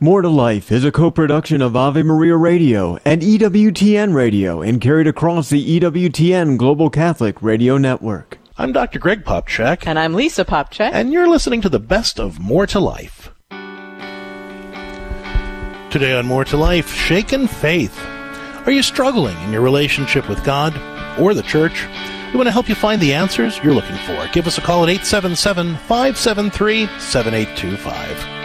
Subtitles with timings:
[0.00, 5.08] More to Life is a co-production of Ave Maria Radio and EWTN Radio and carried
[5.08, 8.38] across the EWTN Global Catholic Radio Network.
[8.56, 9.00] I'm Dr.
[9.00, 9.88] Greg Popcak.
[9.88, 10.92] And I'm Lisa Popcak.
[10.92, 13.30] And you're listening to the best of More to Life.
[15.90, 17.98] Today on More to Life, Shaken Faith.
[18.66, 20.80] Are you struggling in your relationship with God
[21.18, 21.88] or the church?
[22.30, 24.28] We want to help you find the answers you're looking for.
[24.32, 28.37] Give us a call at 877 573 7825.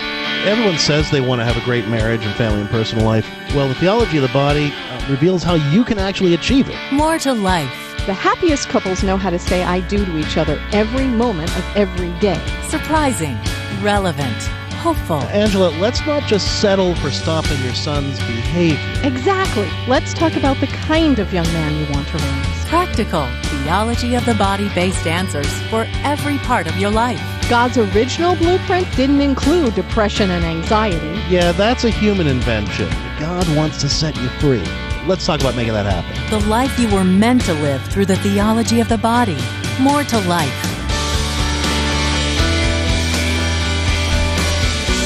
[0.46, 3.26] Everyone says they want to have a great marriage and family and personal life.
[3.56, 6.76] Well, the theology of the body uh, reveals how you can actually achieve it.
[6.92, 7.72] More to life.
[8.06, 11.64] The happiest couples know how to say I do to each other every moment of
[11.78, 12.46] every day.
[12.68, 13.38] Surprising,
[13.82, 14.36] relevant,
[14.84, 15.22] hopeful.
[15.32, 18.78] Angela, let's not just settle for stopping your son's behavior.
[19.02, 19.70] Exactly.
[19.88, 22.63] Let's talk about the kind of young man you want to raise.
[22.74, 27.22] Practical, theology of the body based answers for every part of your life.
[27.48, 31.22] God's original blueprint didn't include depression and anxiety.
[31.30, 32.90] Yeah, that's a human invention.
[33.20, 34.64] God wants to set you free.
[35.06, 36.40] Let's talk about making that happen.
[36.40, 39.38] The life you were meant to live through the theology of the body.
[39.80, 40.52] More to life.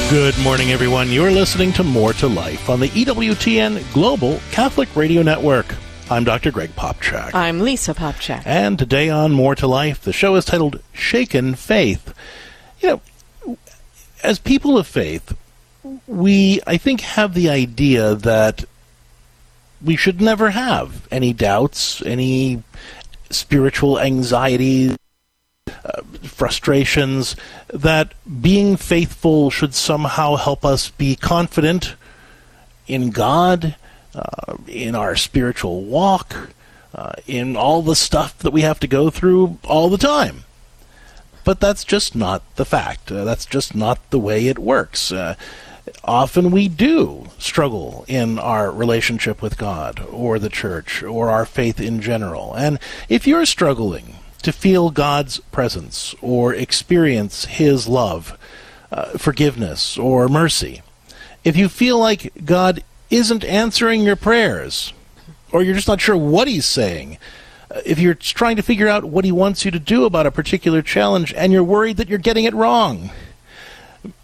[0.08, 1.10] Good morning, everyone.
[1.10, 5.74] You're listening to More to Life on the EWTN Global Catholic Radio Network.
[6.10, 6.50] I'm Dr.
[6.50, 7.34] Greg Popcak.
[7.34, 8.42] I'm Lisa Popcak.
[8.46, 12.14] And today on More to Life, the show is titled Shaken Faith.
[12.80, 13.00] You
[13.46, 13.58] know,
[14.22, 15.36] as people of faith,
[16.06, 18.64] we, I think, have the idea that
[19.84, 22.62] we should never have any doubts, any
[23.28, 24.96] spiritual anxieties,
[25.66, 27.36] uh, frustrations,
[27.68, 31.96] that being faithful should somehow help us be confident
[32.86, 33.76] in God
[34.18, 36.50] uh, in our spiritual walk,
[36.94, 40.44] uh, in all the stuff that we have to go through all the time.
[41.44, 43.12] But that's just not the fact.
[43.12, 45.12] Uh, that's just not the way it works.
[45.12, 45.34] Uh,
[46.04, 51.80] often we do struggle in our relationship with God or the church or our faith
[51.80, 52.54] in general.
[52.54, 58.36] And if you're struggling to feel God's presence or experience His love,
[58.90, 60.82] uh, forgiveness, or mercy,
[61.44, 64.92] if you feel like God isn't answering your prayers,
[65.52, 67.18] or you're just not sure what he's saying,
[67.70, 70.30] uh, if you're trying to figure out what he wants you to do about a
[70.30, 73.10] particular challenge and you're worried that you're getting it wrong,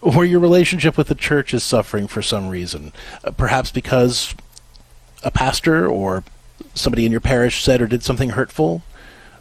[0.00, 2.92] or your relationship with the church is suffering for some reason,
[3.24, 4.34] uh, perhaps because
[5.22, 6.24] a pastor or
[6.74, 8.82] somebody in your parish said or did something hurtful,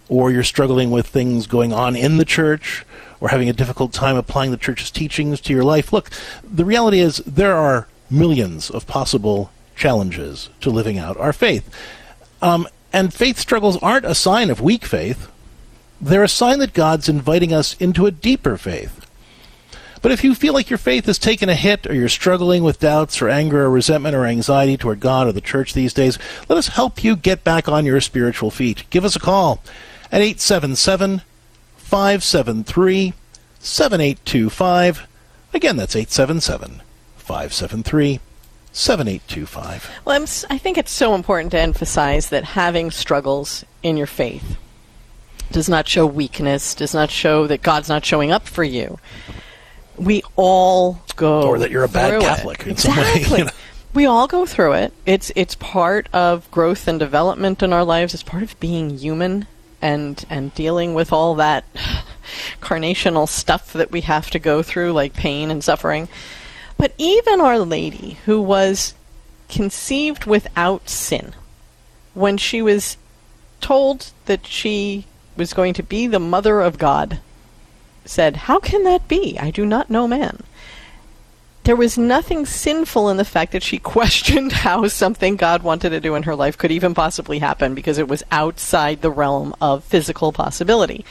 [0.09, 2.85] or you're struggling with things going on in the church,
[3.19, 5.93] or having a difficult time applying the church's teachings to your life.
[5.93, 6.09] Look,
[6.43, 11.69] the reality is there are millions of possible challenges to living out our faith.
[12.41, 15.29] Um, and faith struggles aren't a sign of weak faith,
[15.99, 18.99] they're a sign that God's inviting us into a deeper faith.
[20.01, 22.81] But if you feel like your faith has taken a hit, or you're struggling with
[22.81, 26.57] doubts, or anger, or resentment, or anxiety toward God or the church these days, let
[26.57, 28.83] us help you get back on your spiritual feet.
[28.89, 29.63] Give us a call
[30.11, 31.21] at 877
[31.77, 33.13] 573
[33.59, 35.07] 7825.
[35.53, 36.81] Again, that's 877
[37.23, 38.19] 573
[38.73, 39.91] 7825.
[40.03, 44.57] Well, I'm, I think it's so important to emphasize that having struggles in your faith
[45.51, 48.99] does not show weakness, does not show that God's not showing up for you.
[49.95, 52.65] We all go Or that you're a bad Catholic it.
[52.65, 53.21] in exactly.
[53.23, 53.37] some way.
[53.39, 53.51] You know?
[53.93, 54.93] We all go through it.
[55.05, 58.15] It's it's part of growth and development in our lives.
[58.15, 59.45] It's part of being human
[59.83, 61.63] and and dealing with all that
[62.59, 66.07] carnational stuff that we have to go through, like pain and suffering.
[66.83, 68.93] But even Our Lady, who was
[69.47, 71.31] conceived without sin,
[72.13, 72.97] when she was
[73.61, 75.05] told that she
[75.37, 77.19] was going to be the mother of God,
[78.03, 79.39] said, How can that be?
[79.39, 80.43] I do not know man.
[81.63, 86.01] There was nothing sinful in the fact that she questioned how something God wanted to
[86.01, 89.85] do in her life could even possibly happen because it was outside the realm of
[89.85, 91.05] physical possibility.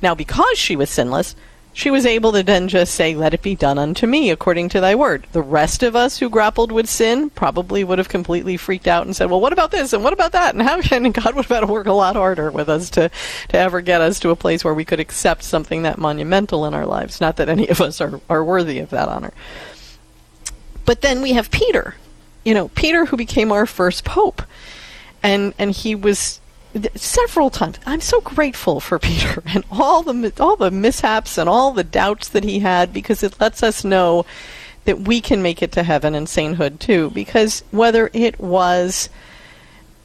[0.00, 1.36] Now, because she was sinless,
[1.78, 4.80] she was able to then just say, Let it be done unto me according to
[4.80, 5.28] thy word.
[5.30, 9.14] The rest of us who grappled with sin probably would have completely freaked out and
[9.14, 9.92] said, Well, what about this?
[9.92, 10.56] And what about that?
[10.56, 13.12] And how and God would have had to work a lot harder with us to,
[13.50, 16.74] to ever get us to a place where we could accept something that monumental in
[16.74, 17.20] our lives.
[17.20, 19.32] Not that any of us are, are worthy of that honor.
[20.84, 21.94] But then we have Peter.
[22.44, 24.42] You know, Peter who became our first pope.
[25.22, 26.40] And and he was
[26.94, 27.78] several times.
[27.86, 32.28] I'm so grateful for Peter and all the all the mishaps and all the doubts
[32.28, 34.24] that he had because it lets us know
[34.84, 37.10] that we can make it to heaven and sainthood too.
[37.10, 39.08] Because whether it was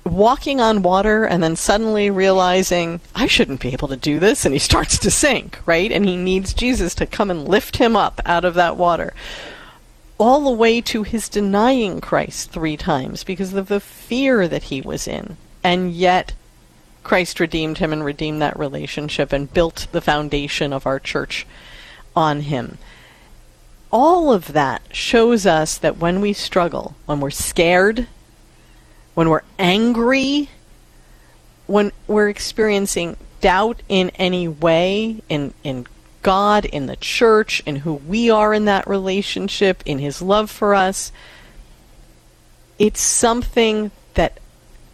[0.06, 4.54] walking on water and then suddenly realizing I shouldn't be able to do this and
[4.54, 5.90] he starts to sink, right?
[5.92, 9.14] And he needs Jesus to come and lift him up out of that water.
[10.20, 14.80] all the way to his denying Christ three times because of the fear that he
[14.82, 15.38] was in.
[15.64, 16.34] And yet,
[17.04, 21.46] Christ redeemed him and redeemed that relationship and built the foundation of our church
[22.16, 22.78] on him.
[23.92, 28.08] All of that shows us that when we struggle, when we're scared,
[29.14, 30.50] when we're angry,
[31.68, 35.86] when we're experiencing doubt in any way, in, in
[36.24, 40.74] God, in the church, in who we are in that relationship, in His love for
[40.74, 41.12] us,
[42.80, 44.40] it's something that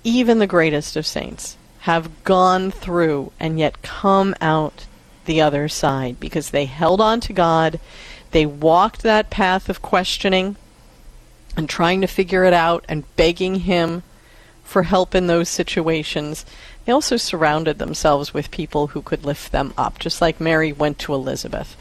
[0.04, 1.56] even the greatest of saints
[1.90, 4.86] have gone through and yet come out
[5.26, 7.80] the other side because they held on to God.
[8.30, 10.56] They walked that path of questioning
[11.58, 14.04] and trying to figure it out and begging Him
[14.64, 16.46] for help in those situations.
[16.86, 21.00] They also surrounded themselves with people who could lift them up, just like Mary went
[21.00, 21.76] to Elizabeth.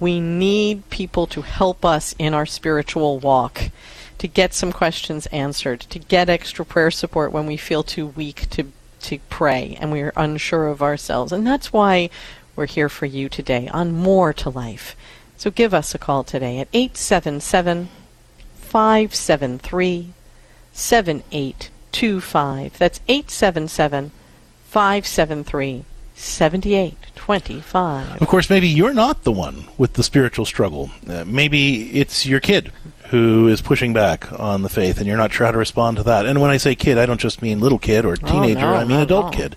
[0.00, 3.70] We need people to help us in our spiritual walk,
[4.18, 8.50] to get some questions answered, to get extra prayer support when we feel too weak
[8.50, 8.72] to
[9.04, 11.32] to pray and we're unsure of ourselves.
[11.32, 12.10] And that's why
[12.56, 14.96] we're here for you today on More to Life.
[15.36, 17.88] So give us a call today at 877
[18.54, 20.12] 573
[20.72, 22.78] 7825.
[22.78, 24.10] That's 877
[24.64, 25.84] 573
[26.16, 28.22] 7825.
[28.22, 30.90] Of course, maybe you're not the one with the spiritual struggle.
[31.08, 32.72] Uh, maybe it's your kid
[33.14, 36.02] who is pushing back on the faith, and you're not sure how to respond to
[36.02, 36.26] that.
[36.26, 38.74] And when I say kid, I don't just mean little kid or teenager, Oh, no,
[38.74, 39.30] I mean adult all.
[39.30, 39.54] kid.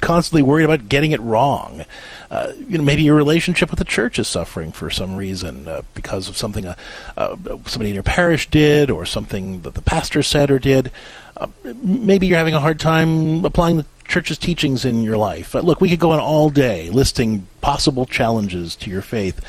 [0.00, 1.84] constantly worried about getting it wrong.
[2.30, 5.82] Uh, you know, maybe your relationship with the church is suffering for some reason uh,
[5.94, 6.74] because of something uh,
[7.16, 10.90] uh, somebody in your parish did, or something that the pastor said or did.
[11.36, 11.46] Uh,
[11.82, 15.54] maybe you're having a hard time applying the church's teachings in your life.
[15.54, 19.40] Uh, look, we could go on all day listing possible challenges to your faith,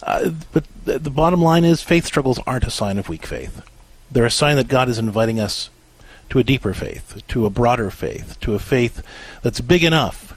[0.00, 3.62] but th- the bottom line is faith struggles aren't a sign of weak faith.
[4.10, 5.70] They're a sign that God is inviting us
[6.30, 9.02] to a deeper faith, to a broader faith, to a faith
[9.42, 10.28] that's big enough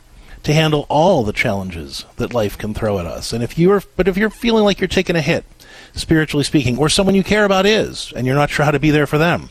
[0.44, 3.34] to handle all the challenges that life can throw at us.
[3.34, 5.46] And if you're but if you're feeling like you're taking a hit,
[5.94, 8.92] spiritually speaking, or someone you care about is, and you're not sure how to be
[8.92, 9.50] there for them,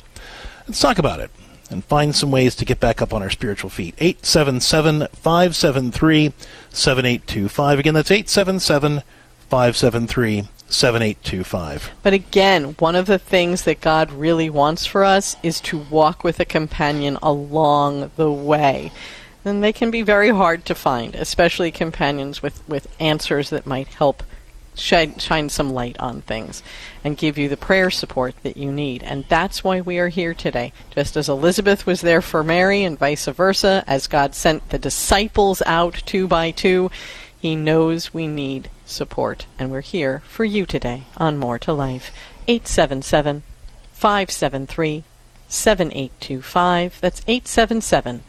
[0.66, 1.30] let's talk about it
[1.70, 3.94] and find some ways to get back up on our spiritual feet.
[3.98, 6.32] 877 573
[6.70, 7.78] 7825.
[7.78, 9.02] Again, that's 877
[9.48, 11.90] 573 7825.
[12.02, 16.24] But again, one of the things that God really wants for us is to walk
[16.24, 18.92] with a companion along the way.
[19.44, 23.88] And they can be very hard to find, especially companions with, with answers that might
[23.88, 24.22] help
[24.74, 26.62] shine, shine some light on things
[27.04, 29.02] and give you the prayer support that you need.
[29.02, 30.72] And that's why we are here today.
[30.90, 35.62] Just as Elizabeth was there for Mary and vice versa, as God sent the disciples
[35.66, 36.90] out two by two,
[37.40, 39.46] He knows we need support.
[39.58, 42.12] And we're here for you today on More to Life.
[42.46, 43.42] 877
[43.92, 45.04] 573
[45.48, 47.00] 7825.
[47.00, 48.22] That's 877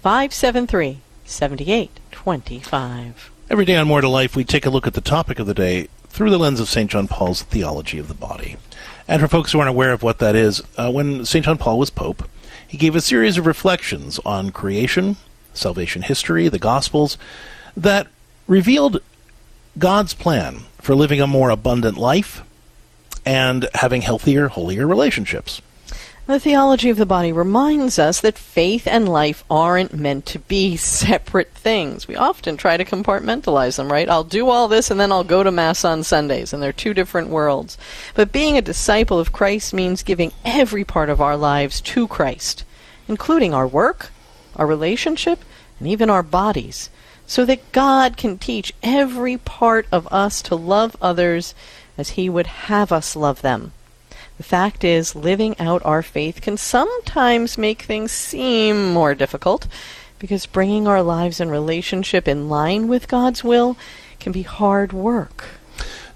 [0.00, 3.30] 573 7825.
[3.50, 5.54] Every day on More to Life, we take a look at the topic of the
[5.54, 6.88] day through the lens of St.
[6.88, 8.56] John Paul's theology of the body.
[9.08, 11.44] And for folks who aren't aware of what that is, uh, when St.
[11.44, 12.28] John Paul was Pope,
[12.66, 15.16] he gave a series of reflections on creation,
[15.52, 17.18] salvation history, the Gospels,
[17.76, 18.06] that
[18.46, 19.00] revealed
[19.78, 22.42] God's plan for living a more abundant life
[23.24, 25.62] and having healthier, holier relationships.
[26.24, 30.76] The theology of the body reminds us that faith and life aren't meant to be
[30.78, 32.06] separate things.
[32.06, 34.08] We often try to compartmentalize them, right?
[34.08, 36.94] I'll do all this and then I'll go to Mass on Sundays, and they're two
[36.94, 37.76] different worlds.
[38.14, 42.64] But being a disciple of Christ means giving every part of our lives to Christ,
[43.08, 44.10] including our work,
[44.54, 45.40] our relationship,
[45.80, 46.88] and even our bodies,
[47.26, 51.54] so that God can teach every part of us to love others
[51.96, 53.72] as He would have us love them.
[54.38, 59.68] The fact is, living out our faith can sometimes make things seem more difficult
[60.18, 63.76] because bringing our lives and relationship in line with God's will
[64.20, 65.44] can be hard work.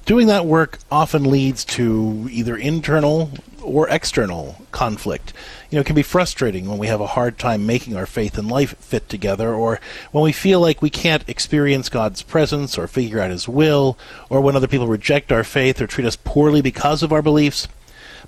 [0.07, 5.33] Doing that work often leads to either internal or external conflict.
[5.71, 8.39] You know, it can be frustrating when we have a hard time making our faith
[8.39, 9.81] and life fit together, or
[10.13, 13.99] when we feel like we can't experience God's presence or figure out His will,
[14.31, 17.67] or when other people reject our faith or treat us poorly because of our beliefs.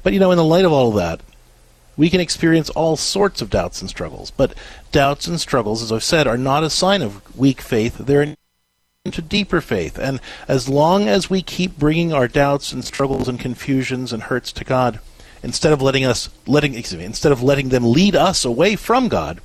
[0.02, 1.20] But, you know, in the light of all of that,
[1.96, 4.30] we can experience all sorts of doubts and struggles.
[4.30, 4.54] But
[4.92, 7.98] doubts and struggles, as I've said, are not a sign of weak faith.
[7.98, 8.34] They're
[9.04, 9.98] into deeper faith.
[9.98, 14.52] And as long as we keep bringing our doubts and struggles and confusions and hurts
[14.52, 15.00] to God,
[15.42, 19.08] instead of letting us letting excuse me, instead of letting them lead us away from
[19.08, 19.40] God,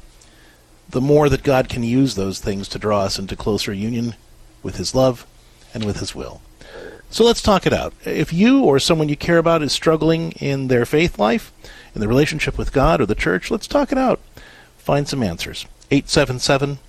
[0.90, 4.16] the more that God can use those things to draw us into closer union
[4.62, 5.26] with his love
[5.74, 6.42] and with his will.
[7.10, 7.94] So let's talk it out.
[8.06, 11.52] If you or someone you care about is struggling in their faith life,
[11.94, 14.20] in the relationship with God or the church, let's talk it out.
[14.78, 15.68] Find some answers.
[15.92, 16.80] 877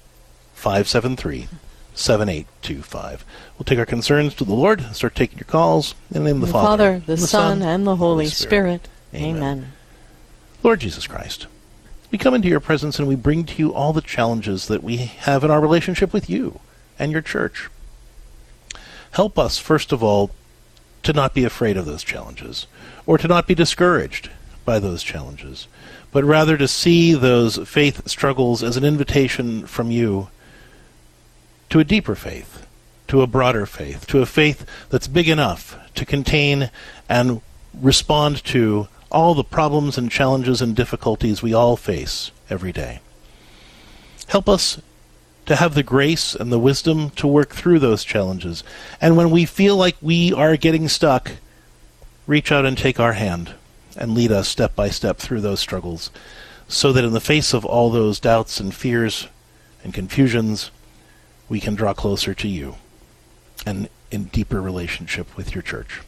[0.54, 1.49] 573
[1.94, 3.25] 7825.
[3.58, 6.40] We'll take our concerns to the Lord, start taking your calls in the name of
[6.40, 8.88] the, the Father, Father, the, Son, and the Holy Spirit.
[9.14, 9.37] Amen.
[9.37, 9.73] Amen.
[10.62, 11.47] Lord Jesus Christ,
[12.11, 14.97] we come into your presence and we bring to you all the challenges that we
[14.97, 16.61] have in our relationship with you
[16.99, 17.68] and your church.
[19.12, 20.30] Help us, first of all,
[21.02, 22.66] to not be afraid of those challenges,
[23.06, 24.30] or to not be discouraged
[24.64, 25.68] by those challenges,
[26.12, 30.28] but rather to see those faith struggles as an invitation from you
[31.68, 32.66] to a deeper faith,
[33.09, 36.71] to a broader faith, to a faith that's big enough to contain
[37.09, 37.40] and
[37.80, 43.00] respond to all the problems and challenges and difficulties we all face every day.
[44.28, 44.80] Help us
[45.46, 48.64] to have the grace and the wisdom to work through those challenges.
[49.00, 51.32] And when we feel like we are getting stuck,
[52.26, 53.54] reach out and take our hand
[53.96, 56.11] and lead us step by step through those struggles,
[56.66, 59.28] so that in the face of all those doubts and fears
[59.84, 60.70] and confusions,
[61.49, 62.76] we can draw closer to you
[63.66, 66.00] and in deeper relationship with your church.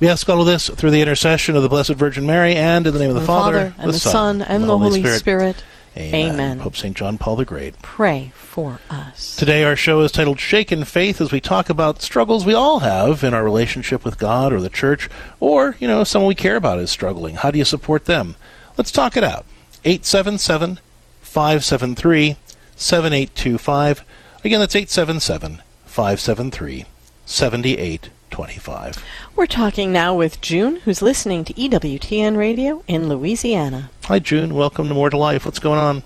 [0.00, 2.92] We ask all of this through the intercession of the Blessed Virgin Mary and in
[2.92, 5.18] the name of the, the Father, and the, Son, and the Holy Spirit.
[5.18, 5.64] Spirit.
[5.96, 6.34] Amen.
[6.34, 6.60] Amen.
[6.60, 6.96] Pope St.
[6.96, 7.80] John Paul the Great.
[7.82, 9.36] Pray for us.
[9.36, 13.22] Today, our show is titled Shaken Faith as we talk about struggles we all have
[13.22, 16.78] in our relationship with God or the church, or, you know, someone we care about
[16.78, 17.36] is struggling.
[17.36, 18.36] How do you support them?
[18.78, 19.44] Let's talk it out.
[19.84, 20.78] 877
[21.20, 22.36] 573
[22.74, 24.04] 7825.
[24.44, 26.86] Again, that's 877 573
[27.26, 29.04] 7825.
[29.36, 33.90] We're talking now with June, who's listening to EWTN Radio in Louisiana.
[34.04, 34.54] Hi, June.
[34.54, 35.44] Welcome to More to Life.
[35.44, 36.02] What's going on?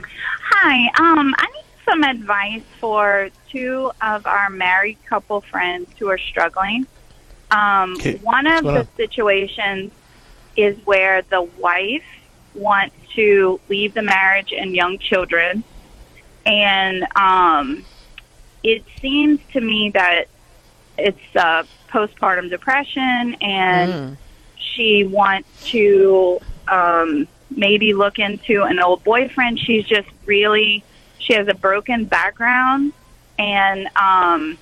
[0.00, 0.86] Hi.
[0.98, 6.86] Um, I need some advice for two of our married couple friends who are struggling.
[7.50, 8.16] Um, Okay.
[8.16, 8.88] One of the on?
[8.96, 9.92] situations
[10.56, 12.04] is where the wife
[12.54, 15.64] wants to leave the marriage and young children,
[16.46, 17.84] and um,
[18.62, 20.24] it seems to me that
[20.98, 24.16] it's uh, postpartum depression, and Mm.
[24.56, 29.58] she wants to um, maybe look into an old boyfriend.
[29.58, 30.82] She's just really
[31.18, 32.92] she has a broken background,
[33.38, 34.58] and um,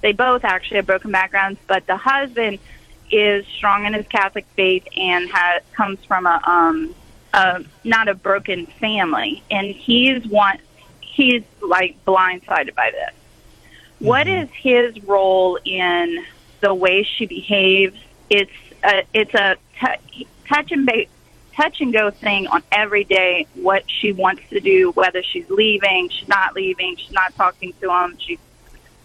[0.00, 1.58] they both actually have broken backgrounds.
[1.66, 2.58] But the husband
[3.10, 6.94] is strong in his Catholic faith and has comes from a um,
[7.32, 10.60] a not a broken family, and he's want
[11.00, 13.14] he's like blindsided by this.
[14.04, 16.24] What is his role in
[16.60, 17.96] the way she behaves?
[18.30, 18.50] It's
[18.82, 21.06] a, it's a t- touch and ba-
[21.56, 23.46] touch and go thing on every day.
[23.54, 27.90] What she wants to do, whether she's leaving, she's not leaving, she's not talking to
[27.90, 28.38] him, she's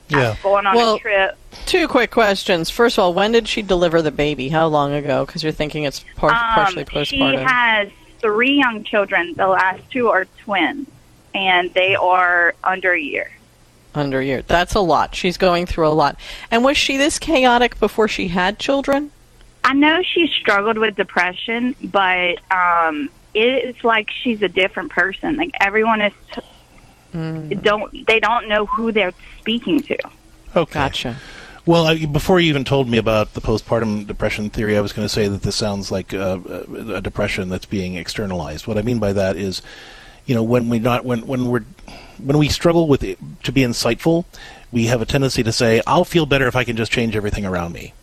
[0.09, 0.35] Yeah.
[0.43, 1.37] going on Well- a trip.
[1.65, 2.69] Two quick questions.
[2.69, 4.49] First of all, when did she deliver the baby?
[4.49, 5.25] How long ago?
[5.25, 7.43] Because you're thinking it's par- partially Um, she postpartum.
[7.47, 7.89] has
[8.21, 9.33] three young children.
[9.37, 10.87] The last two are twins,
[11.33, 13.31] and they are under a year.
[13.99, 14.41] Under a year.
[14.41, 15.13] That's a lot.
[15.13, 16.17] She's going through a lot.
[16.49, 19.11] And was she this chaotic before she had children?
[19.63, 25.35] I know she struggled with depression, but um, it's like she's a different person.
[25.35, 26.13] Like everyone is
[27.11, 29.97] don't they don't know who they're speaking to.
[30.55, 30.73] Okay.
[30.73, 31.17] Gotcha.
[31.65, 35.05] Well, I, before you even told me about the postpartum depression theory, I was going
[35.05, 38.65] to say that this sounds like uh, a, a depression that's being externalized.
[38.65, 39.61] What I mean by that is,
[40.29, 41.65] you know, when we not when when we're
[42.19, 44.25] when we struggle with it, to be insightful,
[44.71, 47.47] we have a tendency to say, "I'll feel better if I can just change everything
[47.47, 47.93] around me."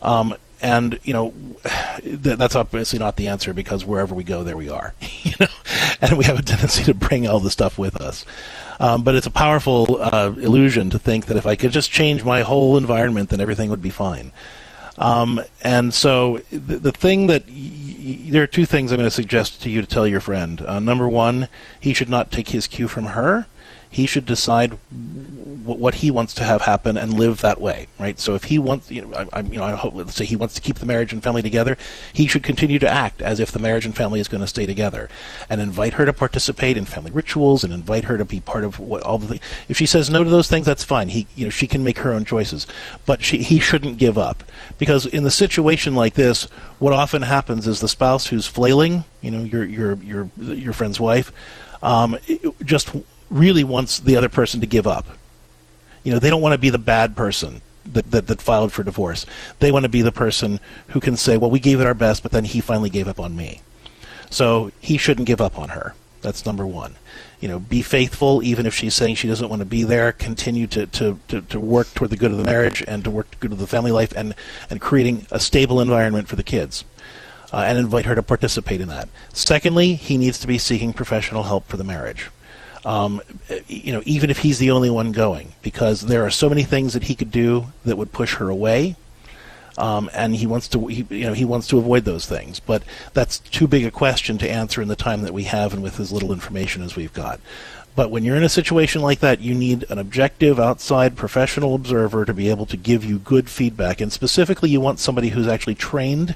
[0.00, 1.34] Um, and you know,
[2.00, 4.94] th- that's obviously not the answer because wherever we go, there we are.
[5.24, 5.48] you know,
[6.00, 8.24] and we have a tendency to bring all the stuff with us.
[8.78, 12.22] Um, but it's a powerful uh, illusion to think that if I could just change
[12.22, 14.30] my whole environment, then everything would be fine.
[14.96, 17.48] Um, and so the, the thing that
[18.14, 20.60] there are two things I'm going to suggest to you to tell your friend.
[20.62, 21.48] Uh, number one,
[21.78, 23.46] he should not take his cue from her.
[23.90, 28.18] He should decide w- what he wants to have happen and live that way, right?
[28.18, 30.36] So if he wants, you know, I, I, you know, I hope, let's say he
[30.36, 31.76] wants to keep the marriage and family together,
[32.12, 34.66] he should continue to act as if the marriage and family is going to stay
[34.66, 35.08] together,
[35.48, 38.78] and invite her to participate in family rituals and invite her to be part of
[38.78, 39.40] what all the.
[39.68, 41.08] If she says no to those things, that's fine.
[41.08, 42.66] He, you know, she can make her own choices,
[43.06, 44.42] but she, he shouldn't give up
[44.78, 46.44] because in the situation like this,
[46.78, 51.00] what often happens is the spouse who's flailing, you know, your your your your friend's
[51.00, 51.32] wife,
[51.82, 52.18] um,
[52.64, 52.90] just
[53.30, 55.06] really wants the other person to give up.
[56.02, 58.82] You know, they don't want to be the bad person that, that, that filed for
[58.82, 59.26] divorce.
[59.58, 62.22] They want to be the person who can say, well, we gave it our best,
[62.22, 63.60] but then he finally gave up on me.
[64.30, 65.94] So he shouldn't give up on her.
[66.20, 66.96] That's number one.
[67.40, 70.12] You know, be faithful, even if she's saying she doesn't want to be there.
[70.12, 73.38] Continue to, to, to, to work toward the good of the marriage and to work
[73.38, 74.34] good of the family life and,
[74.68, 76.84] and creating a stable environment for the kids.
[77.50, 79.08] Uh, and invite her to participate in that.
[79.32, 82.28] Secondly, he needs to be seeking professional help for the marriage
[82.84, 83.20] um,
[83.66, 86.94] you know, even if he's the only one going, because there are so many things
[86.94, 88.96] that he could do that would push her away.
[89.76, 92.58] Um, and he wants to, he, you know, he wants to avoid those things.
[92.58, 92.82] But
[93.12, 96.00] that's too big a question to answer in the time that we have and with
[96.00, 97.38] as little information as we've got.
[97.94, 102.24] But when you're in a situation like that, you need an objective, outside, professional observer
[102.24, 104.00] to be able to give you good feedback.
[104.00, 106.34] And specifically, you want somebody who's actually trained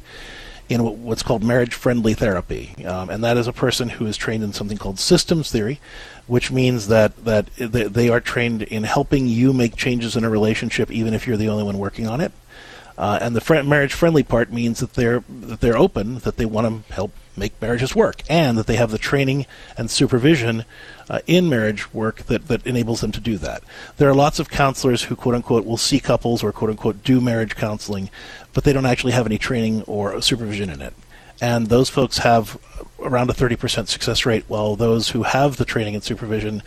[0.69, 2.85] in what's called marriage friendly therapy.
[2.85, 5.81] Um, and that is a person who is trained in something called systems theory,
[6.27, 10.91] which means that, that they are trained in helping you make changes in a relationship
[10.91, 12.33] even if you're the only one working on it.
[12.97, 16.45] Uh, and the fr- marriage friendly part means that they're that they're open, that they
[16.45, 19.47] want to help make marriages work, and that they have the training
[19.79, 20.65] and supervision
[21.09, 23.63] uh, in marriage work that, that enables them to do that.
[23.97, 27.21] There are lots of counselors who quote unquote will see couples or quote unquote do
[27.21, 28.11] marriage counseling,
[28.53, 30.95] but they don't actually have any training or supervision in it.
[31.41, 32.59] And those folks have
[33.01, 36.63] around a 30% success rate, while those who have the training and supervision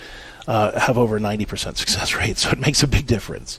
[0.47, 2.37] uh, have over 90% success rate.
[2.37, 3.57] So it makes a big difference.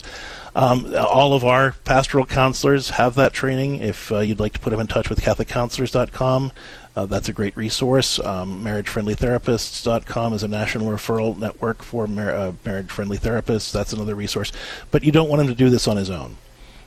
[0.55, 3.81] Um, all of our pastoral counselors have that training.
[3.81, 6.53] If uh, you'd like to put them in touch with CatholicCounselors.com,
[6.97, 8.19] uh, that's a great resource.
[8.19, 13.71] Um, MarriageFriendlyTherapists.com is a national referral network for mar- uh, marriage-friendly therapists.
[13.71, 14.51] That's another resource.
[14.91, 16.39] But you don't want him to do this on his own,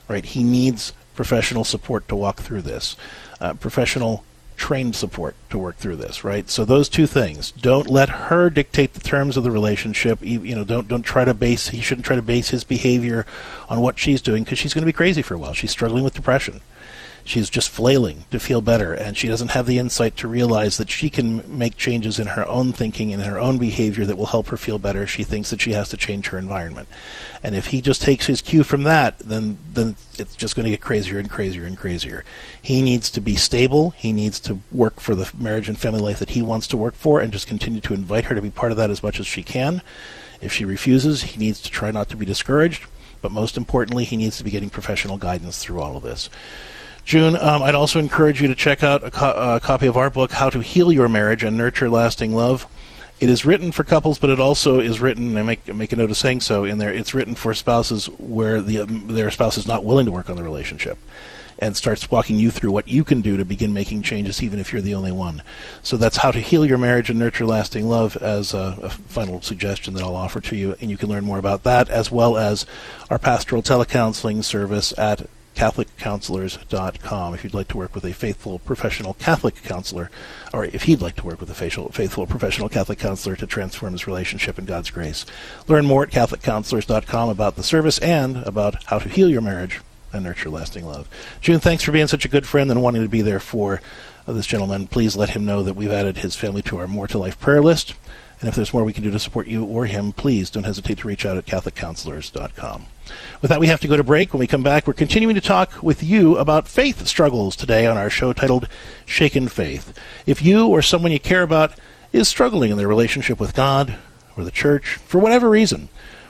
[0.08, 0.24] right?
[0.24, 2.96] He needs professional support to walk through this.
[3.42, 4.24] Uh, professional
[4.56, 6.48] trained support to work through this, right?
[6.48, 7.50] So those two things.
[7.50, 10.22] Don't let her dictate the terms of the relationship.
[10.22, 11.68] You, you know, don't don't try to base.
[11.68, 13.26] He shouldn't try to base his behavior
[13.68, 15.52] on what she's doing because she's going to be crazy for a while.
[15.52, 16.62] She's struggling with depression
[17.24, 20.90] she's just flailing to feel better, and she doesn't have the insight to realize that
[20.90, 24.48] she can make changes in her own thinking and her own behavior that will help
[24.48, 25.06] her feel better.
[25.06, 26.88] She thinks that she has to change her environment,
[27.42, 30.70] and if he just takes his cue from that, then then it's just going to
[30.70, 32.24] get crazier and crazier and crazier.
[32.60, 33.90] He needs to be stable.
[33.90, 36.94] He needs to work for the marriage and family life that he wants to work
[36.94, 39.26] for, and just continue to invite her to be part of that as much as
[39.26, 39.82] she can.
[40.40, 42.86] If she refuses, he needs to try not to be discouraged.
[43.22, 46.30] But most importantly, he needs to be getting professional guidance through all of this.
[47.10, 50.10] June, um, I'd also encourage you to check out a, co- a, copy of our
[50.10, 52.68] book, How to Heal Your Marriage and Nurture Lasting Love.
[53.18, 56.12] It is written for couples, but it also is written, and make, make a note
[56.12, 59.66] of saying so in there, it's written for spouses where the, um, their spouse is
[59.66, 60.98] not willing to work on the relationship
[61.58, 64.72] and starts walking you through what you can do to begin making changes, even if
[64.72, 65.42] you're the only one.
[65.82, 69.42] So that's how to heal your marriage and nurture lasting love as a, a, final
[69.42, 70.76] suggestion that I'll offer to you.
[70.80, 72.66] And you can learn more about that as well as
[73.10, 79.14] our pastoral telecounseling service at CatholicCounselors.com if you'd like to work with a faithful professional
[79.14, 80.10] Catholic counselor,
[80.52, 84.06] or if he'd like to work with a faithful, professional Catholic counselor to transform his
[84.06, 85.26] relationship in God's grace.
[85.68, 89.80] Learn more at CatholicCounselors.com about the service and about how to heal your marriage
[90.12, 91.08] and nurture lasting love.
[91.40, 93.80] June, thanks for being such a good friend and wanting to be there for
[94.26, 94.86] this gentleman.
[94.86, 97.62] Please let him know that we've added his family to our More to Life prayer
[97.62, 97.94] list.
[98.40, 100.98] And if there's more we can do to support you or him, please don't hesitate
[100.98, 102.86] to reach out at CatholicCounselors.com.
[103.40, 104.32] With that, we have to go to break.
[104.32, 107.96] When we come back, we're continuing to talk with you about faith struggles today on
[107.96, 108.68] our show titled
[109.06, 109.96] Shaken Faith.
[110.26, 111.72] If you or someone you care about
[112.12, 113.96] is struggling in their relationship with God
[114.36, 115.88] or the church for whatever reason,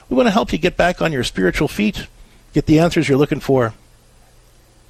[0.09, 2.07] we want to help you get back on your spiritual feet,
[2.53, 3.73] get the answers you're looking for,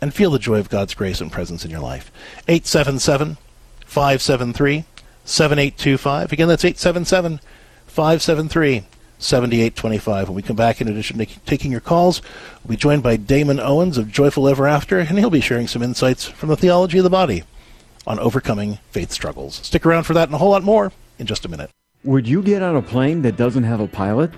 [0.02, 2.12] and feel the joy of God's grace and presence in your life.
[2.48, 3.38] 877
[3.86, 4.86] 573
[5.24, 6.32] 7825.
[6.32, 7.40] Again, that's 877
[7.86, 8.86] 573
[9.22, 10.30] 7825.
[10.30, 12.22] When we come back, in addition to taking your calls,
[12.64, 15.84] we'll be joined by Damon Owens of Joyful Ever After, and he'll be sharing some
[15.84, 17.44] insights from the theology of the body
[18.08, 19.56] on overcoming faith struggles.
[19.56, 21.70] Stick around for that and a whole lot more in just a minute.
[22.04, 24.32] Would you get on a plane that doesn't have a pilot?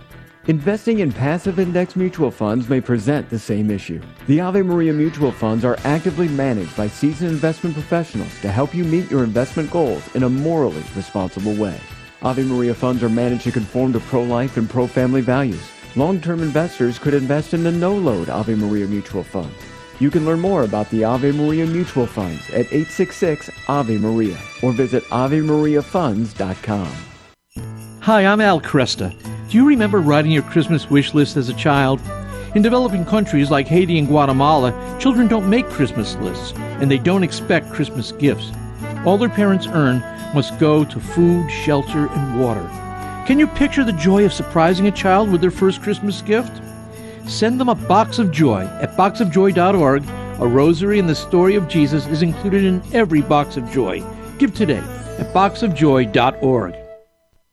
[0.47, 4.01] Investing in passive index mutual funds may present the same issue.
[4.27, 8.83] The Ave Maria mutual funds are actively managed by seasoned investment professionals to help you
[8.83, 11.79] meet your investment goals in a morally responsible way.
[12.23, 15.61] Ave Maria funds are managed to conform to pro-life and pro-family values.
[15.97, 19.53] Long-term investors could invest in the no-load Ave Maria Mutual Fund.
[19.99, 24.71] You can learn more about the Ave Maria Mutual Funds at 866 Ave Maria or
[24.71, 26.91] visit AveMariaFunds.com.
[27.99, 29.13] Hi, I'm Al Kresta.
[29.49, 31.99] Do you remember writing your Christmas wish list as a child?
[32.55, 37.23] In developing countries like Haiti and Guatemala, children don't make Christmas lists and they don't
[37.23, 38.51] expect Christmas gifts.
[39.05, 39.99] All their parents earn
[40.33, 42.67] must go to food, shelter, and water.
[43.27, 46.61] Can you picture the joy of surprising a child with their first Christmas gift?
[47.27, 50.03] Send them a box of joy at boxofjoy.org.
[50.39, 54.03] A rosary and the story of Jesus is included in every box of joy.
[54.39, 54.83] Give today
[55.19, 56.82] at boxofjoy.org.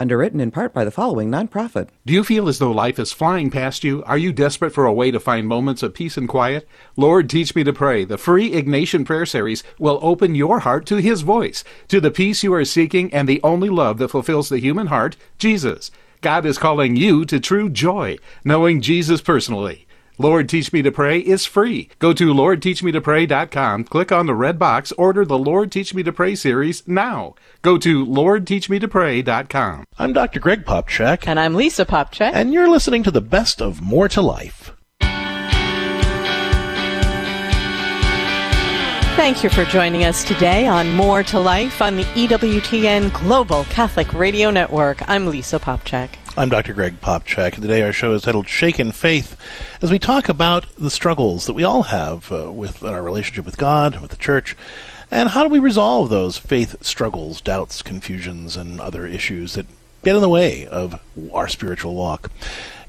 [0.00, 1.90] Underwritten in part by the following nonprofit.
[2.06, 4.02] Do you feel as though life is flying past you?
[4.04, 6.66] Are you desperate for a way to find moments of peace and quiet?
[6.96, 8.04] Lord, teach me to pray.
[8.06, 12.42] The free Ignatian Prayer Series will open your heart to His voice, to the peace
[12.42, 15.90] you are seeking, and the only love that fulfills the human heart, Jesus.
[16.22, 19.86] God is calling you to true joy, knowing Jesus personally.
[20.20, 21.88] Lord Teach Me to Pray is free.
[21.98, 26.34] Go to LordTeachMeToPray.com, click on the red box, order the Lord Teach Me to Pray
[26.34, 27.34] series now.
[27.62, 29.84] Go to LordTeachMeToPray.com.
[29.98, 30.38] I'm Dr.
[30.38, 31.26] Greg Popcak.
[31.26, 32.32] And I'm Lisa Popcak.
[32.34, 34.72] And you're listening to the best of More to Life.
[39.16, 44.12] Thank you for joining us today on More to Life on the EWTN Global Catholic
[44.12, 45.00] Radio Network.
[45.08, 46.19] I'm Lisa Popcak.
[46.36, 46.74] I'm Dr.
[46.74, 49.36] Greg Popcak, and today our show is titled Shaken Faith
[49.82, 53.58] as we talk about the struggles that we all have uh, with our relationship with
[53.58, 54.56] God, with the church,
[55.10, 59.66] and how do we resolve those faith struggles, doubts, confusions, and other issues that
[60.04, 61.00] get in the way of
[61.32, 62.30] our spiritual walk.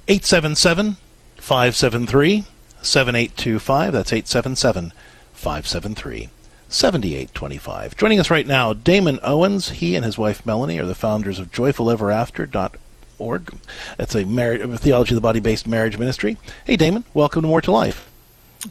[0.08, 0.98] 877
[1.38, 2.46] 573
[2.84, 3.92] 7825.
[3.92, 4.94] That's 877
[5.34, 6.30] 573
[6.70, 7.98] 7825.
[7.98, 9.70] Joining us right now, Damon Owens.
[9.70, 12.78] He and his wife Melanie are the founders of JoyfulEverAfter.org
[13.22, 13.54] org.
[13.98, 16.38] That's a, marriage, theology of the body based marriage ministry.
[16.66, 18.10] Hey, Damon, welcome to More to Life.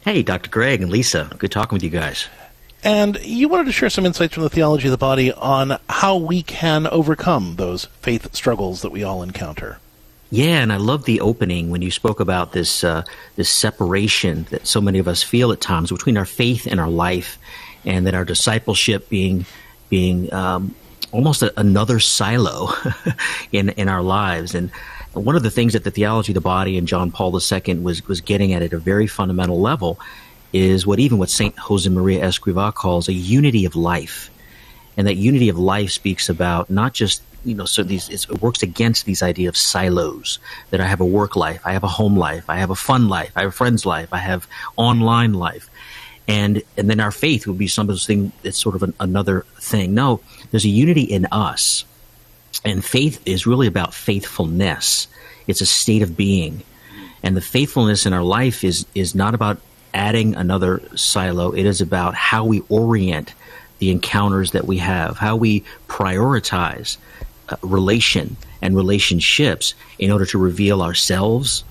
[0.03, 0.49] Hey, Dr.
[0.49, 1.29] Greg and Lisa.
[1.37, 2.27] Good talking with you guys.
[2.83, 6.17] And you wanted to share some insights from the theology of the body on how
[6.17, 9.77] we can overcome those faith struggles that we all encounter.
[10.31, 13.03] Yeah, and I love the opening when you spoke about this uh,
[13.35, 16.89] this separation that so many of us feel at times between our faith and our
[16.89, 17.37] life,
[17.83, 19.45] and that our discipleship being
[19.89, 20.73] being um,
[21.11, 22.69] almost a, another silo
[23.51, 24.55] in in our lives.
[24.55, 24.71] And
[25.13, 28.07] one of the things that the theology of the body and John Paul II was
[28.07, 29.99] was getting at at a very fundamental level
[30.53, 34.29] is what even what Saint Josemaria Escrivá calls a unity of life,
[34.97, 38.61] and that unity of life speaks about not just you know so these it works
[38.61, 42.15] against these idea of silos that I have a work life, I have a home
[42.15, 45.69] life, I have a fun life, I have a friend's life, I have online life.
[46.27, 48.93] And and then our faith would be some of those things that's sort of an,
[48.99, 49.93] another thing.
[49.93, 50.21] No
[50.51, 51.85] there's a unity in us
[52.63, 55.07] and faith is really about faithfulness.
[55.47, 56.63] It's a state of being.
[57.23, 59.59] And the faithfulness in our life is is not about
[59.93, 61.51] adding another silo.
[61.51, 63.33] It is about how we orient
[63.79, 66.97] the encounters that we have how we prioritize
[67.49, 71.63] uh, relation and relationships in order to reveal ourselves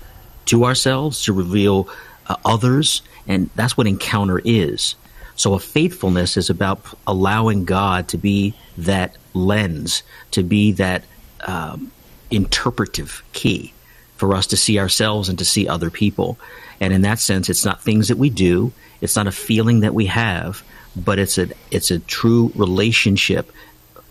[0.47, 1.89] to ourselves to reveal
[2.27, 3.03] uh, others.
[3.29, 4.97] And that's what encounter is.
[5.41, 11.03] So a faithfulness is about allowing God to be that lens, to be that
[11.47, 11.91] um,
[12.31, 13.73] interpretive key
[14.19, 16.39] for us to see ourselves and to see other people.
[16.79, 19.95] And in that sense, it's not things that we do, it's not a feeling that
[19.95, 20.63] we have,
[20.95, 23.51] but it's a it's a true relationship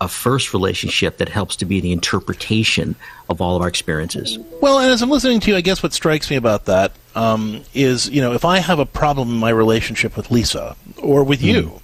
[0.02, 2.96] a first relationship that helps to be the interpretation
[3.30, 4.40] of all of our experiences.
[4.62, 7.64] Well, and as I'm listening to you, I guess what strikes me about that um,
[7.74, 11.42] is, you know, if I have a problem in my relationship with Lisa or with
[11.42, 11.54] mm.
[11.54, 11.82] you,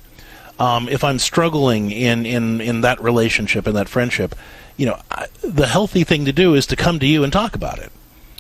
[0.60, 4.34] um, if I'm struggling in, in, in that relationship and that friendship,
[4.78, 7.56] you know, I, the healthy thing to do is to come to you and talk
[7.56, 7.92] about it.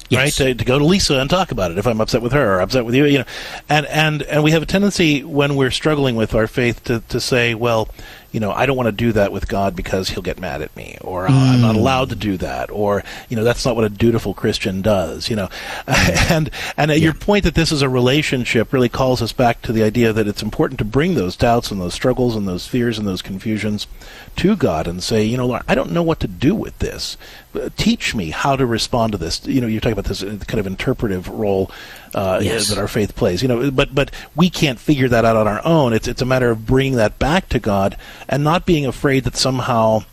[0.07, 0.39] Yes.
[0.39, 2.55] Right to, to, go to Lisa and talk about it if I'm upset with her
[2.55, 3.25] or upset with you, you know,
[3.67, 7.19] and and and we have a tendency when we're struggling with our faith to to
[7.19, 7.89] say, well,
[8.35, 10.75] you know, I don't want to do that with God because he'll get mad at
[10.75, 11.31] me, or mm.
[11.31, 14.81] I'm not allowed to do that, or you know, that's not what a dutiful Christian
[14.81, 15.47] does, you know.
[15.87, 16.97] and and yeah.
[16.97, 20.27] your point that this is a relationship really calls us back to the idea that
[20.27, 23.87] it's important to bring those doubts and those struggles and those fears and those confusions
[24.35, 27.15] to God and say, you know, Lord, I don't know what to do with this.
[27.77, 29.47] Teach me how to respond to this.
[29.47, 31.71] You know, you're talking about this uh, kind of interpretive role
[32.15, 32.69] uh, yes.
[32.69, 33.41] that our faith plays.
[33.41, 35.93] You know, but but we can't figure that out on our own.
[35.93, 37.97] It's it's a matter of bringing that back to God
[38.27, 40.05] and not being afraid that somehow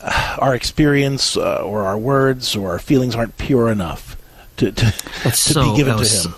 [0.00, 4.16] uh, our experience uh, or our words or our feelings aren't pure enough
[4.56, 6.34] to to, to so, be given to Him.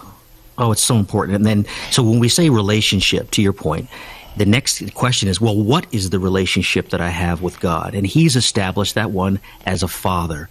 [0.59, 1.37] Oh, it's so important.
[1.37, 3.89] And then, so when we say relationship, to your point,
[4.37, 7.95] the next question is, well, what is the relationship that I have with God?
[7.95, 10.51] And He's established that one as a father.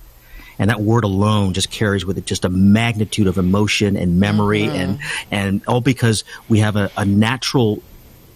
[0.60, 4.64] And that word alone just carries with it just a magnitude of emotion and memory
[4.64, 4.76] mm-hmm.
[4.76, 5.00] and,
[5.32, 7.82] and all because we have a, a natural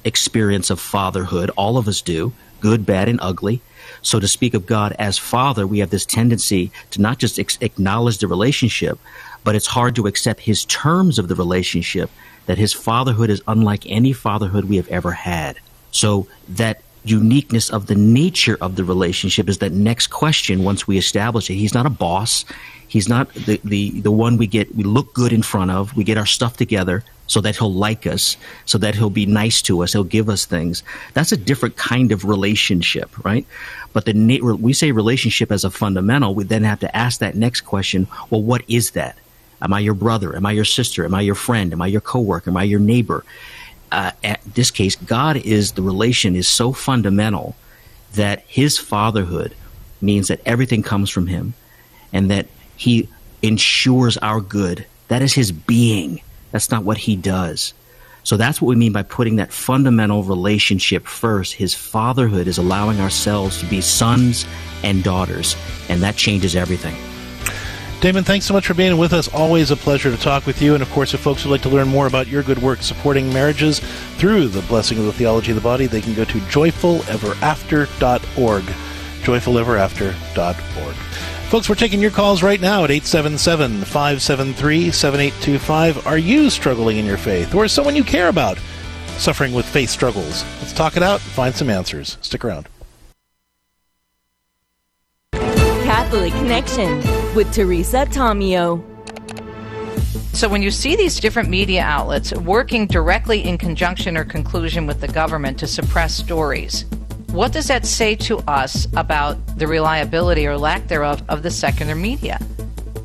[0.06, 1.52] experience of fatherhood.
[1.58, 3.62] All of us do, good, bad, and ugly.
[4.02, 7.58] So to speak of God as father, we have this tendency to not just ex-
[7.62, 8.98] acknowledge the relationship,
[9.44, 12.10] but it's hard to accept his terms of the relationship
[12.46, 15.58] that his fatherhood is unlike any fatherhood we have ever had.
[15.92, 20.98] So that uniqueness of the nature of the relationship is that next question once we
[20.98, 21.56] establish it.
[21.56, 22.46] He's not a boss.
[22.88, 25.96] He's not the, the, the one we get, we look good in front of.
[25.96, 29.62] We get our stuff together so that he'll like us, so that he'll be nice
[29.63, 29.94] to us.
[29.94, 30.84] He'll give us things.
[31.13, 33.46] That's a different kind of relationship, right?
[33.94, 36.36] But the we say relationship as a fundamental.
[36.36, 38.08] We then have to ask that next question.
[38.30, 39.18] Well, what is that?
[39.62, 40.36] Am I your brother?
[40.36, 41.06] Am I your sister?
[41.06, 41.72] Am I your friend?
[41.72, 42.50] Am I your coworker?
[42.50, 43.24] Am I your neighbor?
[43.93, 47.56] Uh, at this case, God is the relation is so fundamental
[48.15, 49.53] that His fatherhood
[50.01, 51.53] means that everything comes from Him,
[52.12, 53.08] and that He
[53.43, 54.88] ensures our good.
[55.10, 56.21] That is His being.
[56.51, 57.75] That's not what He does.
[58.23, 61.53] So that's what we mean by putting that fundamental relationship first.
[61.53, 64.47] His fatherhood is allowing ourselves to be sons
[64.82, 65.56] and daughters,
[65.88, 66.95] and that changes everything.
[68.04, 69.30] Damon, thanks so much for being with us.
[69.30, 70.74] Always a pleasure to talk with you.
[70.74, 73.32] And of course, if folks would like to learn more about your good work supporting
[73.32, 73.80] marriages
[74.18, 78.63] through the blessing of the theology of the body, they can go to joyfuleverafter.org.
[78.63, 80.96] Joyfuleverafter.org.
[81.50, 86.06] Folks, we're taking your calls right now at 877 573 7825.
[86.06, 88.60] Are you struggling in your faith, or is someone you care about
[89.16, 90.44] suffering with faith struggles?
[90.60, 92.18] Let's talk it out and find some answers.
[92.20, 92.68] Stick around.
[96.13, 96.97] Connection
[97.34, 98.84] with Teresa Tomeo.
[100.36, 105.02] So, when you see these different media outlets working directly in conjunction or conclusion with
[105.02, 106.86] the government to suppress stories,
[107.32, 111.95] what does that say to us about the reliability or lack thereof of the secular
[111.95, 112.38] media?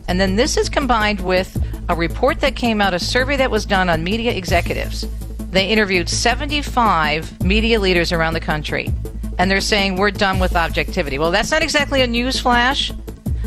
[0.06, 1.56] And then this is combined with
[1.88, 5.08] a report that came out, a survey that was done on media executives.
[5.50, 8.92] They interviewed 75 media leaders around the country
[9.38, 11.18] and they're saying we're done with objectivity.
[11.18, 12.92] Well, that's not exactly a news flash,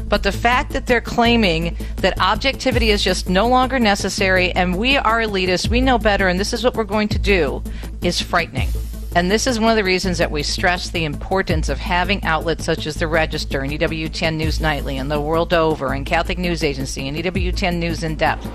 [0.07, 4.97] but the fact that they're claiming that objectivity is just no longer necessary and we
[4.97, 7.61] are elitists, we know better, and this is what we're going to do
[8.01, 8.69] is frightening.
[9.13, 12.63] And this is one of the reasons that we stress the importance of having outlets
[12.63, 16.63] such as the Register and EWTN News Nightly and the World Over and Catholic News
[16.63, 18.45] Agency and EWTN News in Depth.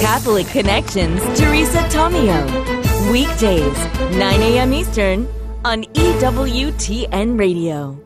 [0.00, 3.10] Catholic Connections, Teresa Tomeo.
[3.10, 3.76] Weekdays,
[4.16, 4.72] 9 a.m.
[4.72, 5.26] Eastern,
[5.64, 7.98] on EWTN Radio.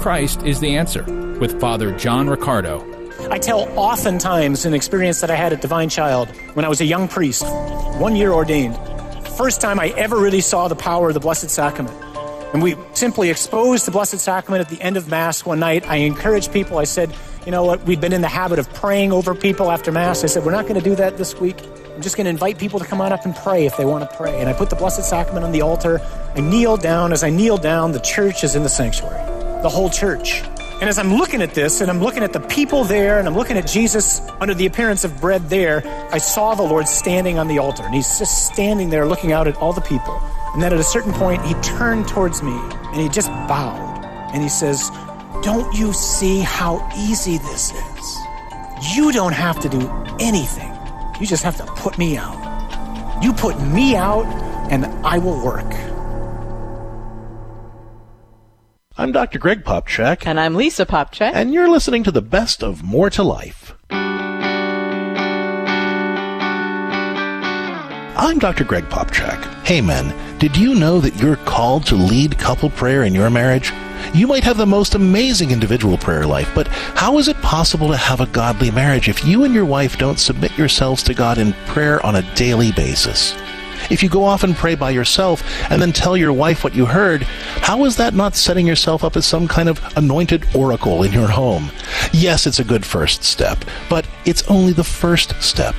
[0.00, 1.04] Christ is the answer
[1.38, 2.86] with Father John Riccardo.
[3.30, 6.86] I tell oftentimes an experience that I had at Divine Child when I was a
[6.86, 7.44] young priest,
[7.98, 8.76] one year ordained.
[9.36, 11.94] First time I ever really saw the power of the Blessed Sacrament.
[12.54, 15.86] And we simply exposed the Blessed Sacrament at the end of Mass one night.
[15.86, 19.12] I encouraged people, I said, you know what, we've been in the habit of praying
[19.12, 20.24] over people after Mass.
[20.24, 21.58] I said, we're not going to do that this week.
[22.00, 24.08] I'm just going to invite people to come on up and pray if they want
[24.08, 24.40] to pray.
[24.40, 26.00] And I put the Blessed Sacrament on the altar.
[26.34, 27.12] I kneel down.
[27.12, 29.22] As I kneel down, the church is in the sanctuary,
[29.60, 30.40] the whole church.
[30.80, 33.34] And as I'm looking at this, and I'm looking at the people there, and I'm
[33.34, 37.48] looking at Jesus under the appearance of bread there, I saw the Lord standing on
[37.48, 37.82] the altar.
[37.82, 40.18] And he's just standing there looking out at all the people.
[40.54, 42.58] And then at a certain point, he turned towards me
[42.94, 44.02] and he just bowed.
[44.32, 44.88] And he says,
[45.42, 48.96] Don't you see how easy this is?
[48.96, 49.86] You don't have to do
[50.18, 50.69] anything.
[51.20, 53.20] You just have to put me out.
[53.22, 54.24] You put me out,
[54.72, 55.70] and I will work.
[58.96, 59.38] I'm Dr.
[59.38, 60.26] Greg Popcak.
[60.26, 61.32] And I'm Lisa Popcak.
[61.34, 63.74] And you're listening to the best of More to Life.
[68.16, 68.64] I'm Dr.
[68.64, 69.42] Greg Popcak.
[69.64, 73.72] Hey men, did you know that you're called to lead couple prayer in your marriage?
[74.14, 77.96] You might have the most amazing individual prayer life, but how is it possible to
[77.96, 81.52] have a godly marriage if you and your wife don't submit yourselves to God in
[81.66, 83.34] prayer on a daily basis?
[83.88, 86.86] If you go off and pray by yourself and then tell your wife what you
[86.86, 91.12] heard, how is that not setting yourself up as some kind of anointed oracle in
[91.12, 91.70] your home?
[92.12, 95.74] Yes, it's a good first step, but it's only the first step.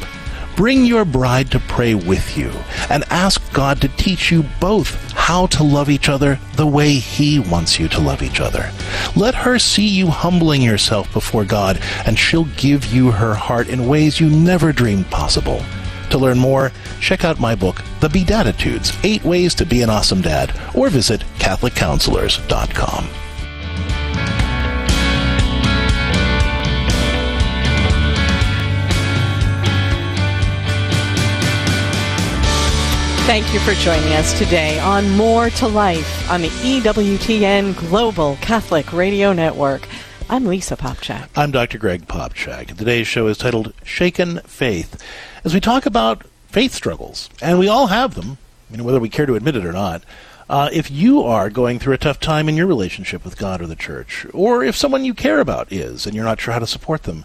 [0.56, 2.52] Bring your bride to pray with you
[2.90, 7.40] and ask God to teach you both how to love each other the way He
[7.40, 8.72] wants you to love each other.
[9.16, 13.88] Let her see you humbling yourself before God, and she'll give you her heart in
[13.88, 15.64] ways you never dreamed possible.
[16.12, 20.22] To learn more, check out my book, The Bedatitudes Eight Ways to Be an Awesome
[20.22, 23.31] Dad, or visit CatholicCounselors.com.
[33.26, 38.92] Thank you for joining us today on More to Life on the EWTN Global Catholic
[38.92, 39.88] Radio Network.
[40.28, 41.30] I'm Lisa Popcak.
[41.36, 41.78] I'm Dr.
[41.78, 42.76] Greg Popcak.
[42.76, 45.02] Today's show is titled Shaken Faith.
[45.46, 48.38] As we talk about faith struggles, and we all have them,
[48.70, 50.04] you know, whether we care to admit it or not,
[50.50, 53.68] uh, if you are going through a tough time in your relationship with God or
[53.68, 56.68] the church, or if someone you care about is and you're not sure how to
[56.68, 57.24] support them,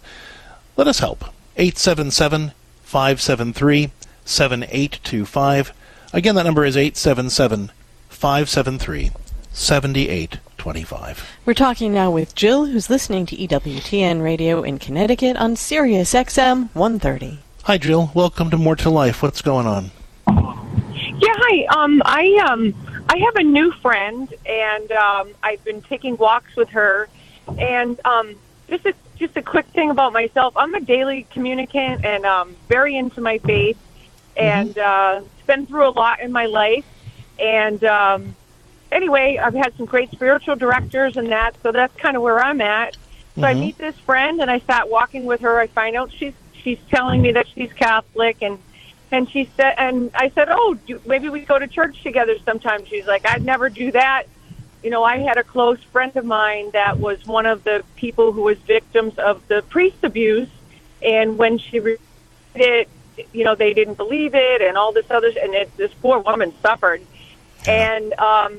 [0.76, 1.24] let us help.
[1.56, 3.90] 877 573
[4.26, 5.72] 7825.
[6.16, 7.72] Again, that number is 877
[8.08, 9.10] 573
[9.52, 11.36] 7825.
[11.44, 16.74] We're talking now with Jill, who's listening to EWTN Radio in Connecticut on Sirius XM
[16.74, 17.40] 130.
[17.64, 18.12] Hi, Jill.
[18.14, 19.22] Welcome to More to Life.
[19.22, 19.90] What's going on?
[20.26, 21.66] Yeah, hi.
[21.66, 22.72] Um, I um,
[23.10, 27.10] I have a new friend, and um, I've been taking walks with her.
[27.58, 28.36] And um,
[28.70, 32.96] just a just a quick thing about myself: I'm a daily communicant and um, very
[32.96, 33.76] into my faith,
[34.34, 36.84] and uh, been through a lot in my life.
[37.38, 38.36] And um,
[38.90, 42.60] anyway, I've had some great spiritual directors and that, so that's kind of where I'm
[42.60, 42.96] at.
[43.36, 43.60] So I Mhm.
[43.60, 45.58] meet this friend, and I start walking with her.
[45.60, 46.32] I find out she's
[46.62, 48.58] she's telling me that she's Catholic, and
[49.12, 52.84] and she said, and I said, oh, do, maybe we go to church together sometime.
[52.86, 54.24] She's like, I'd never do that.
[54.82, 58.32] You know, I had a close friend of mine that was one of the people
[58.32, 60.48] who was victims of the priest abuse,
[61.02, 61.98] and when she read
[62.54, 62.88] it,
[63.32, 66.52] you know, they didn't believe it, and all this other, and it, this poor woman
[66.62, 67.00] suffered,
[67.66, 68.58] and um,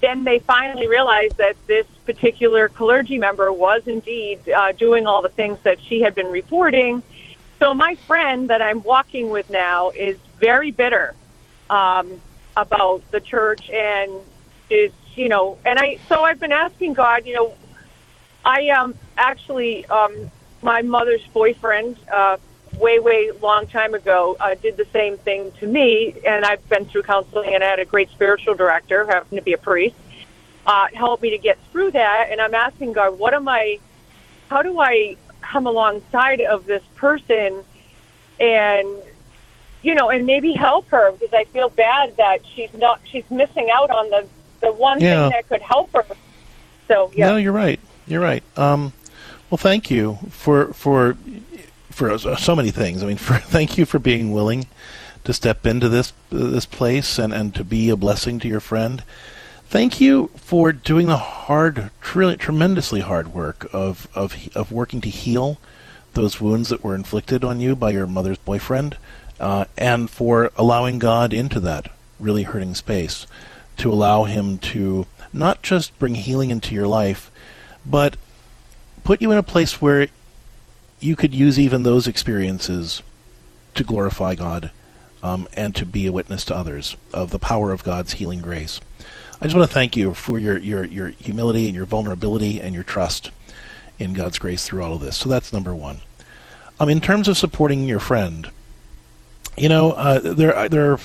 [0.00, 5.28] then they finally realized that this particular clergy member was indeed uh, doing all the
[5.28, 7.02] things that she had been reporting.
[7.58, 11.14] So my friend that I'm walking with now is very bitter
[11.68, 12.20] um,
[12.56, 14.10] about the church and
[14.70, 17.54] is you know and I so I've been asking God you know
[18.44, 20.30] I um actually um
[20.62, 22.36] my mother's boyfriend uh
[22.78, 26.84] way way long time ago uh, did the same thing to me and I've been
[26.86, 29.96] through counseling and I had a great spiritual director happened to be a priest
[30.66, 33.78] uh help me to get through that and I'm asking God what am I
[34.48, 37.64] how do I come alongside of this person
[38.38, 38.88] and
[39.82, 43.68] you know and maybe help her because I feel bad that she's not she's missing
[43.72, 44.26] out on the
[44.60, 45.22] the one Yeah.
[45.22, 46.06] thing that could help her
[46.88, 47.80] so yeah No, you're right.
[48.06, 48.42] You're right.
[48.56, 48.92] Um,
[49.50, 51.16] well, thank you for for
[52.00, 53.02] for so many things.
[53.02, 54.66] I mean, for, thank you for being willing
[55.24, 59.04] to step into this this place and, and to be a blessing to your friend.
[59.68, 65.10] Thank you for doing the hard, tre- tremendously hard work of, of of working to
[65.10, 65.58] heal
[66.14, 68.96] those wounds that were inflicted on you by your mother's boyfriend,
[69.38, 73.26] uh, and for allowing God into that really hurting space
[73.76, 77.30] to allow Him to not just bring healing into your life,
[77.84, 78.16] but
[79.04, 80.08] put you in a place where
[81.00, 83.02] you could use even those experiences
[83.74, 84.70] to glorify God
[85.22, 88.80] um, and to be a witness to others of the power of God's healing grace.
[89.40, 92.74] I just want to thank you for your, your, your humility and your vulnerability and
[92.74, 93.30] your trust
[93.98, 95.16] in God's grace through all of this.
[95.16, 96.00] So that's number one.
[96.78, 98.50] Um, in terms of supporting your friend,
[99.56, 100.98] you know, uh, there there are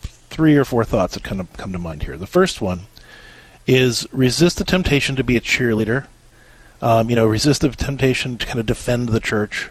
[0.00, 2.16] three or four thoughts that kind of come to mind here.
[2.16, 2.82] The first one
[3.66, 6.06] is resist the temptation to be a cheerleader.
[6.82, 9.70] Um, you know, resist the temptation to kind of defend the church.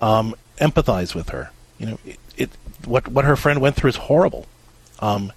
[0.00, 1.50] Um, empathize with her.
[1.78, 2.50] You know, it, it
[2.84, 4.46] what what her friend went through is horrible.
[5.00, 5.32] Um,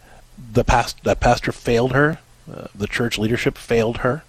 [0.53, 2.19] the past that pastor failed her.
[2.51, 4.23] Uh, the church leadership failed her,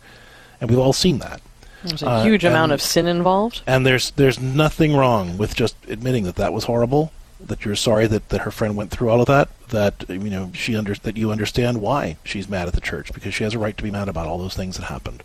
[0.61, 1.41] and we've all seen that.
[1.83, 3.63] There's a Uh, huge amount and- of sin involved.
[3.67, 8.07] and there's there's nothing wrong with just admitting that that was horrible, that you're sorry
[8.07, 11.17] that, that her friend went through all of that, that you know she under that
[11.17, 13.91] you understand why she's mad at the church because she has a right to be
[13.91, 15.23] mad about all those things that happened.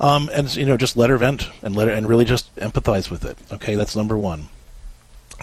[0.00, 3.10] Um, and you know just let her vent and let her and really just empathize
[3.10, 3.38] with it.
[3.52, 4.48] Okay, that's number one.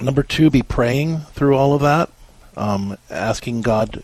[0.02, 2.10] Number two, be praying through all of that,
[2.58, 4.04] um, asking God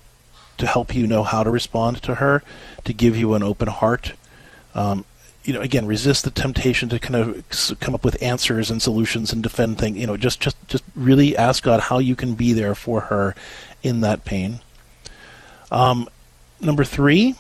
[0.58, 2.44] to help you know how to respond to her,
[2.86, 4.14] to give you an open heart.
[4.74, 5.06] Um,
[5.44, 9.32] you know, again, resist the temptation to kind of come up with answers and solutions
[9.32, 9.98] and defend things.
[9.98, 13.34] You know, just just just really ask God how you can be there for her
[13.82, 14.60] in that pain.
[15.72, 16.10] Um,
[16.60, 17.36] number three,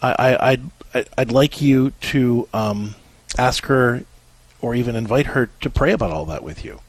[0.00, 2.94] I, I, I'd I- I'd like you to um,
[3.38, 4.04] ask her,
[4.60, 6.80] or even invite her to pray about all that with you.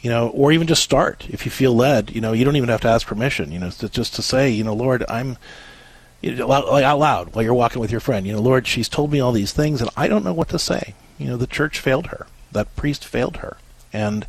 [0.00, 2.10] You know, or even just start if you feel led.
[2.14, 3.50] You know, you don't even have to ask permission.
[3.50, 5.38] You know, to, just to say, you know, Lord, I'm
[6.20, 8.26] you know, like out loud while you're walking with your friend.
[8.26, 10.58] You know, Lord, she's told me all these things, and I don't know what to
[10.58, 10.94] say.
[11.18, 12.26] You know, the church failed her.
[12.52, 13.56] That priest failed her,
[13.92, 14.26] and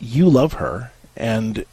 [0.00, 1.64] you love her, and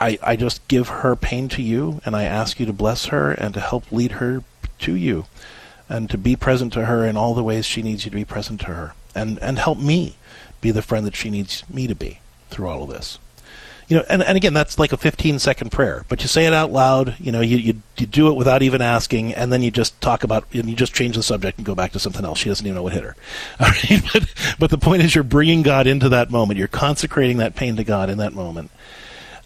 [0.00, 3.32] I I just give her pain to you, and I ask you to bless her
[3.32, 4.42] and to help lead her
[4.80, 5.26] to you,
[5.88, 8.24] and to be present to her in all the ways she needs you to be
[8.24, 10.16] present to her, and and help me
[10.60, 12.20] be the friend that she needs me to be
[12.50, 13.18] through all of this
[13.88, 16.52] you know, and, and again, that's like a 15 second prayer, but you say it
[16.52, 19.70] out loud, you know, you, you, you do it without even asking, and then you
[19.70, 22.38] just talk about, and you just change the subject and go back to something else.
[22.38, 23.16] She doesn't even know what hit her.
[23.60, 24.02] All right?
[24.12, 26.58] But, but the point is you're bringing God into that moment.
[26.58, 28.70] You're consecrating that pain to God in that moment.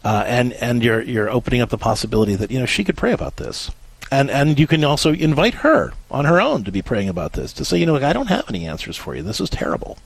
[0.05, 3.13] Uh, and, and you're, you're opening up the possibility that, you know, she could pray
[3.13, 3.71] about this.
[4.13, 7.51] And, and you can also invite her on her own to be praying about this,
[7.55, 9.23] to say, you know, I don't have any answers for you.
[9.23, 9.97] This is terrible.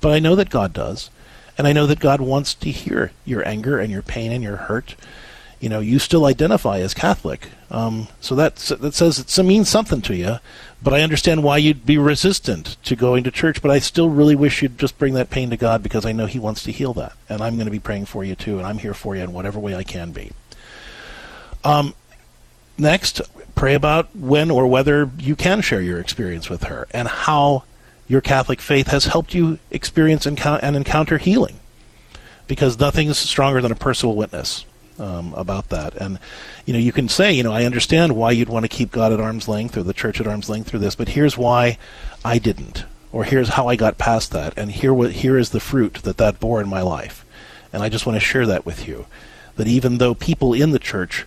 [0.00, 1.10] But I know that God does.
[1.58, 4.56] And I know that God wants to hear your anger and your pain and your
[4.56, 4.96] hurt.
[5.60, 10.02] You know, you still identify as Catholic, um, so that that says it means something
[10.02, 10.38] to you.
[10.82, 13.62] But I understand why you'd be resistant to going to church.
[13.62, 16.26] But I still really wish you'd just bring that pain to God because I know
[16.26, 18.66] He wants to heal that, and I'm going to be praying for you too, and
[18.66, 20.32] I'm here for you in whatever way I can be.
[21.62, 21.94] Um,
[22.78, 23.20] next,
[23.54, 27.64] pray about when or whether you can share your experience with her and how
[28.06, 31.58] your Catholic faith has helped you experience and encounter healing.
[32.46, 34.66] Because nothing's stronger than a personal witness
[34.98, 35.94] um, about that.
[35.94, 36.18] And,
[36.66, 39.12] you know, you can say, you know, I understand why you'd want to keep God
[39.12, 41.78] at arm's length or the church at arm's length through this, but here's why
[42.24, 42.84] I didn't.
[43.12, 44.58] Or here's how I got past that.
[44.58, 47.24] And here, what, here is the fruit that that bore in my life.
[47.72, 49.06] And I just want to share that with you.
[49.54, 51.24] That even though people in the church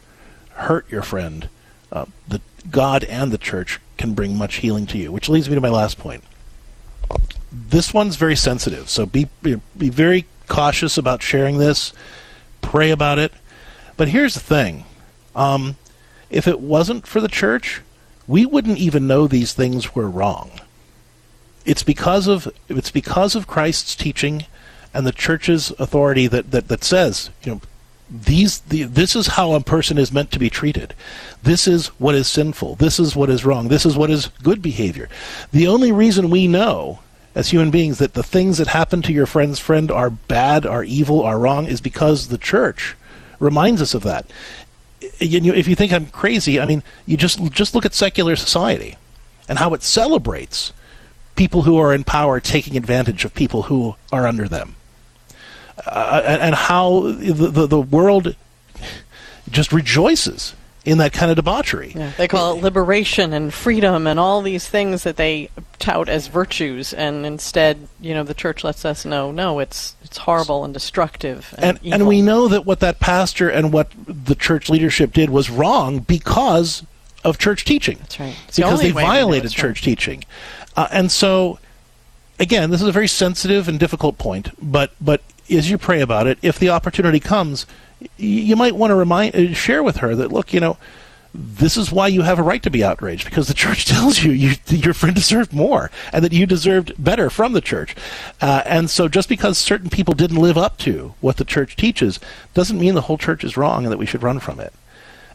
[0.57, 1.49] hurt your friend,
[1.91, 5.11] uh, the God and the church can bring much healing to you.
[5.11, 6.23] Which leads me to my last point
[7.51, 11.93] this one's very sensitive, so be, be very cautious about sharing this.
[12.61, 13.31] Pray about it.
[13.95, 14.85] But here's the thing:
[15.35, 15.77] um,
[16.29, 17.81] if it wasn't for the church,
[18.27, 20.51] we wouldn't even know these things were wrong.
[21.65, 24.45] It's because of it's because of Christ's teaching
[24.93, 27.61] and the church's authority that that, that says, you know,
[28.09, 30.93] these the, this is how a person is meant to be treated.
[31.43, 32.75] This is what is sinful.
[32.75, 33.67] This is what is wrong.
[33.67, 35.09] This is what is good behavior.
[35.51, 36.99] The only reason we know
[37.35, 40.83] as human beings that the things that happen to your friend's friend are bad, are
[40.83, 42.95] evil, are wrong is because the church
[43.39, 44.25] reminds us of that.
[45.01, 48.97] If you think I'm crazy, I mean, you just just look at secular society
[49.49, 50.73] and how it celebrates
[51.35, 54.76] people who are in power taking advantage of people who are under them
[55.87, 58.35] uh, and how the, the, the world
[59.49, 60.53] just rejoices
[60.87, 61.91] in that kind of debauchery.
[61.93, 66.27] Yeah, they call it liberation and freedom and all these things that they tout as
[66.27, 70.73] virtues, and instead, you know, the church lets us know, no, it's it's horrible and
[70.73, 71.53] destructive.
[71.57, 75.29] And and, and we know that what that pastor and what the church leadership did
[75.29, 76.85] was wrong because
[77.25, 77.97] of church teaching.
[77.99, 78.35] That's right.
[78.47, 80.23] It's because the they violated church teaching,
[80.77, 81.59] uh, and so
[82.39, 86.27] again, this is a very sensitive and difficult point, but but as you pray about
[86.27, 87.65] it, if the opportunity comes,
[88.17, 90.77] you might want to remind, uh, share with her that look, you know,
[91.33, 94.31] this is why you have a right to be outraged because the church tells you,
[94.31, 97.95] you your friend deserved more and that you deserved better from the church.
[98.41, 102.19] Uh, and so, just because certain people didn't live up to what the church teaches
[102.53, 104.73] doesn't mean the whole church is wrong and that we should run from it,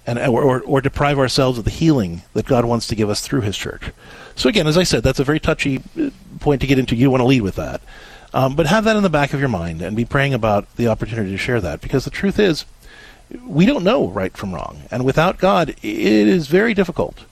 [0.07, 3.21] and or, or, or deprive ourselves of the healing that God wants to give us
[3.21, 3.93] through His church.
[4.35, 6.11] So again, as I said, that's a very touchy uh,
[6.41, 6.97] point to get into.
[6.97, 7.81] You want to lead with that.
[8.35, 10.89] Um, but have that in the back of your mind and be praying about the
[10.89, 12.65] opportunity to share that because the truth is,
[13.47, 14.83] we don't know right from wrong.
[14.91, 17.25] And without God, it is very difficult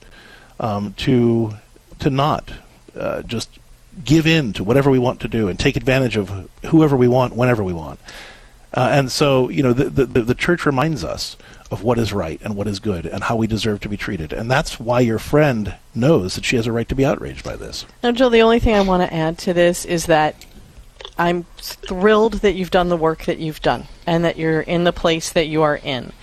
[0.59, 1.55] um, to,
[1.99, 2.51] to not
[2.95, 3.49] uh, just
[4.03, 7.35] give in to whatever we want to do and take advantage of whoever we want
[7.35, 7.99] whenever we want.
[8.73, 11.35] Uh, and so, you know, the, the, the church reminds us
[11.69, 14.31] of what is right and what is good and how we deserve to be treated.
[14.31, 17.57] And that's why your friend knows that she has a right to be outraged by
[17.57, 17.85] this.
[18.01, 20.45] Now, Jill, the only thing I want to add to this is that
[21.17, 24.93] I'm thrilled that you've done the work that you've done and that you're in the
[24.93, 26.13] place that you are in.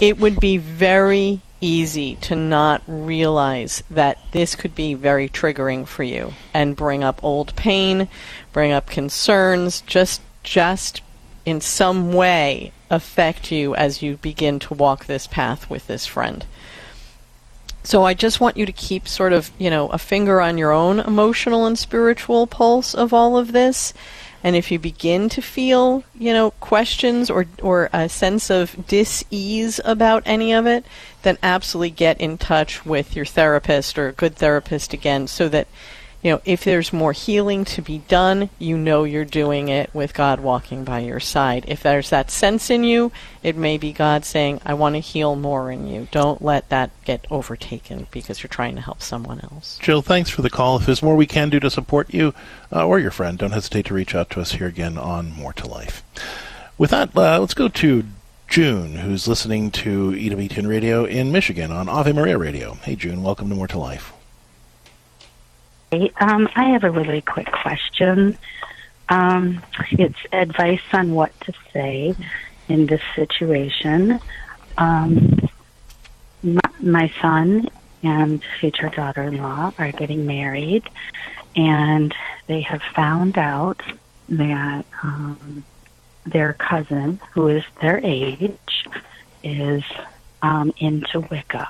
[0.00, 6.02] It would be very easy to not realize that this could be very triggering for
[6.02, 8.08] you and bring up old pain,
[8.52, 11.02] bring up concerns, just just
[11.44, 16.44] in some way affect you as you begin to walk this path with this friend.
[17.86, 20.72] So I just want you to keep sort of, you know, a finger on your
[20.72, 23.94] own emotional and spiritual pulse of all of this.
[24.42, 29.80] And if you begin to feel, you know, questions or or a sense of dis-ease
[29.84, 30.84] about any of it,
[31.22, 35.68] then absolutely get in touch with your therapist or a good therapist again so that
[36.26, 40.12] you know, if there's more healing to be done, you know you're doing it with
[40.12, 41.64] God walking by your side.
[41.68, 43.12] If there's that sense in you,
[43.44, 46.08] it may be God saying, I want to heal more in you.
[46.10, 49.78] Don't let that get overtaken because you're trying to help someone else.
[49.80, 50.78] Jill, thanks for the call.
[50.78, 52.34] If there's more we can do to support you
[52.72, 55.52] uh, or your friend, don't hesitate to reach out to us here again on More
[55.52, 56.02] to Life.
[56.76, 58.02] With that, uh, let's go to
[58.48, 62.74] June, who's listening to EWTN Radio in Michigan on Ave Maria Radio.
[62.82, 64.12] Hey, June, welcome to More to Life.
[66.20, 68.38] Um, I have a really quick question.
[69.08, 72.14] Um, it's advice on what to say
[72.68, 74.20] in this situation.
[74.76, 75.48] Um,
[76.42, 77.68] my, my son
[78.02, 80.84] and future daughter-in-law are getting married,
[81.54, 82.14] and
[82.46, 83.80] they have found out
[84.28, 85.64] that um,
[86.24, 88.86] their cousin, who is their age,
[89.42, 89.82] is
[90.42, 91.68] um, into Wicca.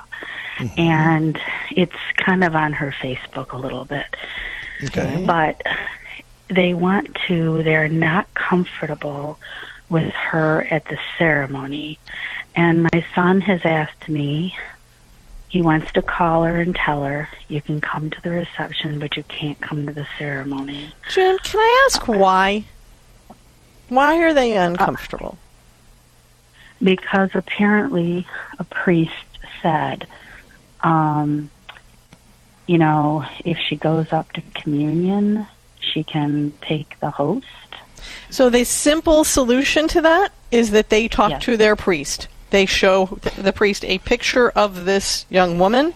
[0.57, 0.79] Mm-hmm.
[0.79, 1.39] And
[1.71, 4.05] it's kind of on her Facebook a little bit.
[4.83, 5.23] Okay.
[5.25, 5.61] But
[6.49, 9.39] they want to, they're not comfortable
[9.89, 11.99] with her at the ceremony.
[12.55, 14.55] And my son has asked me,
[15.49, 19.15] he wants to call her and tell her, you can come to the reception, but
[19.15, 20.93] you can't come to the ceremony.
[21.09, 22.65] Jim, can I ask why?
[23.89, 25.37] Why are they uncomfortable?
[25.39, 28.27] Uh, because apparently
[28.59, 29.13] a priest
[29.61, 30.07] said
[30.87, 31.49] um,
[32.65, 35.47] you know, if she goes up to communion,
[35.79, 37.45] she can take the host.
[38.29, 41.43] So the simple solution to that is that they talk Yes.
[41.43, 42.27] to their priest.
[42.49, 45.93] They show the priest a picture of this young woman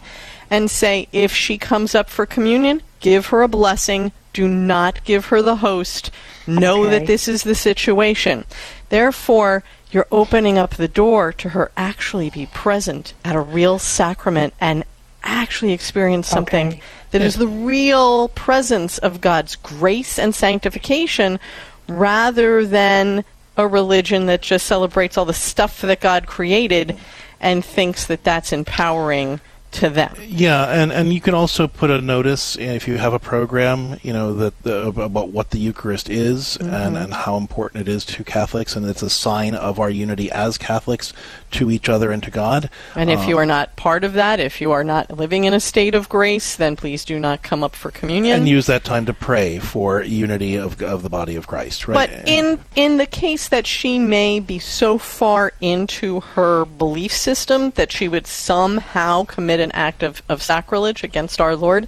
[0.49, 4.11] and say, if she comes up for communion, give her a blessing.
[4.33, 6.11] Do not give her the host.
[6.47, 6.91] Know Okay.
[6.99, 8.45] that this is the situation.
[8.89, 14.53] Therefore, you're opening up the door to her actually be present at a real sacrament
[14.59, 14.83] and
[15.23, 16.81] actually experience something
[17.11, 21.39] that is the real presence of God's grace and sanctification
[21.87, 23.23] rather than
[23.57, 26.97] a religion that just celebrates all the stuff that God created
[27.39, 29.41] and thinks that that's empowering
[29.72, 30.15] to them.
[30.22, 34.11] Yeah, and, and you can also put a notice if you have a program, you
[34.13, 37.03] know, that the, about what the Eucharist is and, Mhm.
[37.05, 40.57] and how important it is to Catholics, and it's a sign of our unity as
[40.57, 41.13] Catholics
[41.52, 42.70] to each other and to God.
[42.95, 45.54] And if Uh, you are not part of that, if you are not living in
[45.54, 48.38] a state of grace, then please do not come up for communion.
[48.39, 52.10] and use that time to pray for unity of of the body of Christ, right?
[52.10, 57.72] But in in the case that she may be so far into her belief system
[57.76, 61.88] that she would somehow commit an act of, of sacrilege against our Lord,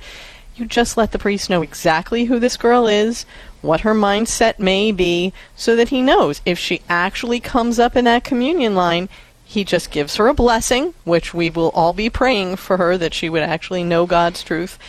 [0.55, 3.25] you just let the priest know exactly who this girl is,
[3.61, 8.05] what her mindset may be, so that he knows if she actually comes up in
[8.05, 9.09] that communion line,
[9.53, 13.13] he just gives her a blessing, which we will all be praying for her that
[13.13, 14.79] she would actually know God's truth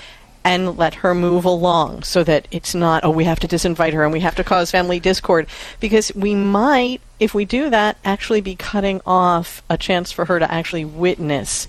[0.42, 4.04] and let her move along so that it's not, oh, we have to disinvite her
[4.04, 5.46] and we have to cause family discord.
[5.80, 10.38] Because we might, if we do that, actually be cutting off a chance for her
[10.38, 11.68] to actually witness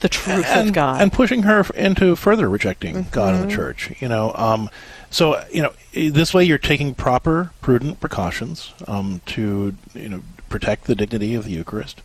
[0.00, 1.00] the truth and, of God.
[1.00, 3.94] and pushing her into further rejecting God and the Church.
[4.00, 4.68] You know, um,
[5.10, 10.84] so you know this way you're taking proper, prudent precautions um, to you know protect
[10.84, 12.02] the dignity of the Eucharist,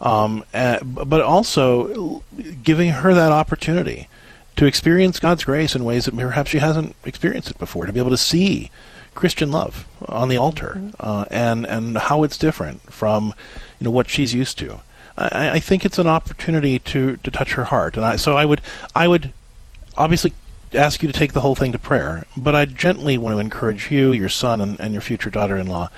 [0.00, 2.24] um, uh, but also
[2.64, 4.08] giving her that opportunity
[4.56, 7.86] to experience God's grace in ways that perhaps she hasn't experienced it before.
[7.86, 8.70] To be able to see
[9.14, 13.34] Christian love on the altar uh, and and how it's different from
[13.78, 14.80] you know what she's used to.
[15.16, 18.44] I, I think it's an opportunity to, to touch her heart, and I, so I
[18.44, 18.60] would
[18.94, 19.32] I would
[19.96, 20.32] obviously
[20.72, 23.92] ask you to take the whole thing to prayer, but I gently want to encourage
[23.92, 25.88] you, your son, and, and your future daughter-in-law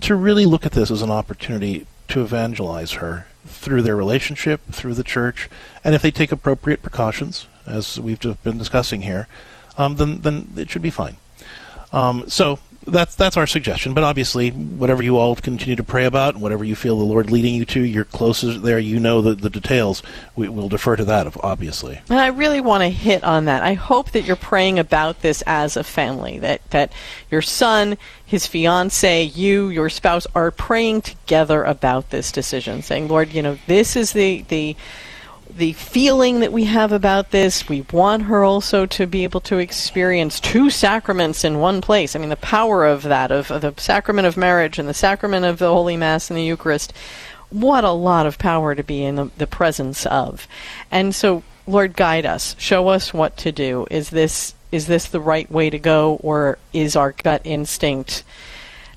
[0.00, 4.94] to really look at this as an opportunity to evangelize her through their relationship, through
[4.94, 5.48] the church,
[5.84, 9.26] and if they take appropriate precautions, as we've been discussing here,
[9.78, 11.16] um, then then it should be fine.
[11.92, 13.94] Um, so that's that's our suggestion.
[13.94, 17.30] But obviously, whatever you all continue to pray about, and whatever you feel the Lord
[17.30, 18.78] leading you to, you're closest there.
[18.78, 20.02] You know the, the details.
[20.36, 22.00] We, we'll defer to that, obviously.
[22.08, 23.62] And I really want to hit on that.
[23.62, 26.92] I hope that you're praying about this as a family, that, that
[27.30, 33.32] your son, his fiance, you, your spouse are praying together about this decision, saying, Lord,
[33.32, 34.76] you know, this is the, the,
[35.50, 37.68] the feeling that we have about this.
[37.68, 42.14] We want her also to be able to experience two sacraments in one place.
[42.14, 45.44] I mean, the power of that, of, of the sacrament of marriage and the sacrament
[45.44, 46.92] of the Holy Mass and the Eucharist.
[47.50, 50.48] What a lot of power to be in the, the presence of.
[50.90, 52.54] And so Lord, guide us.
[52.58, 53.86] Show us what to do.
[53.90, 58.24] Is this is this the right way to go, or is our gut instinct,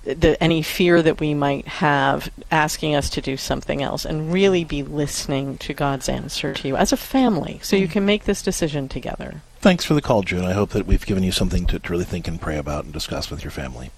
[0.04, 4.06] the, any fear that we might have, asking us to do something else?
[4.06, 7.92] And really be listening to God's answer to you as a family, so you mm.
[7.92, 9.42] can make this decision together.
[9.62, 10.46] Thanks for the call, June.
[10.46, 12.94] I hope that we've given you something to, to really think and pray about and
[12.94, 13.92] discuss with your family.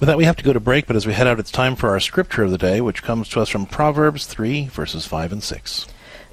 [0.00, 1.76] With that, we have to go to break, but as we head out, it's time
[1.76, 5.32] for our scripture of the day, which comes to us from Proverbs 3, verses 5
[5.32, 5.86] and 6.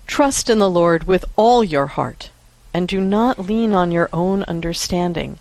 [0.07, 2.31] Trust in the Lord with all your heart,
[2.73, 5.37] and do not lean on your own understanding.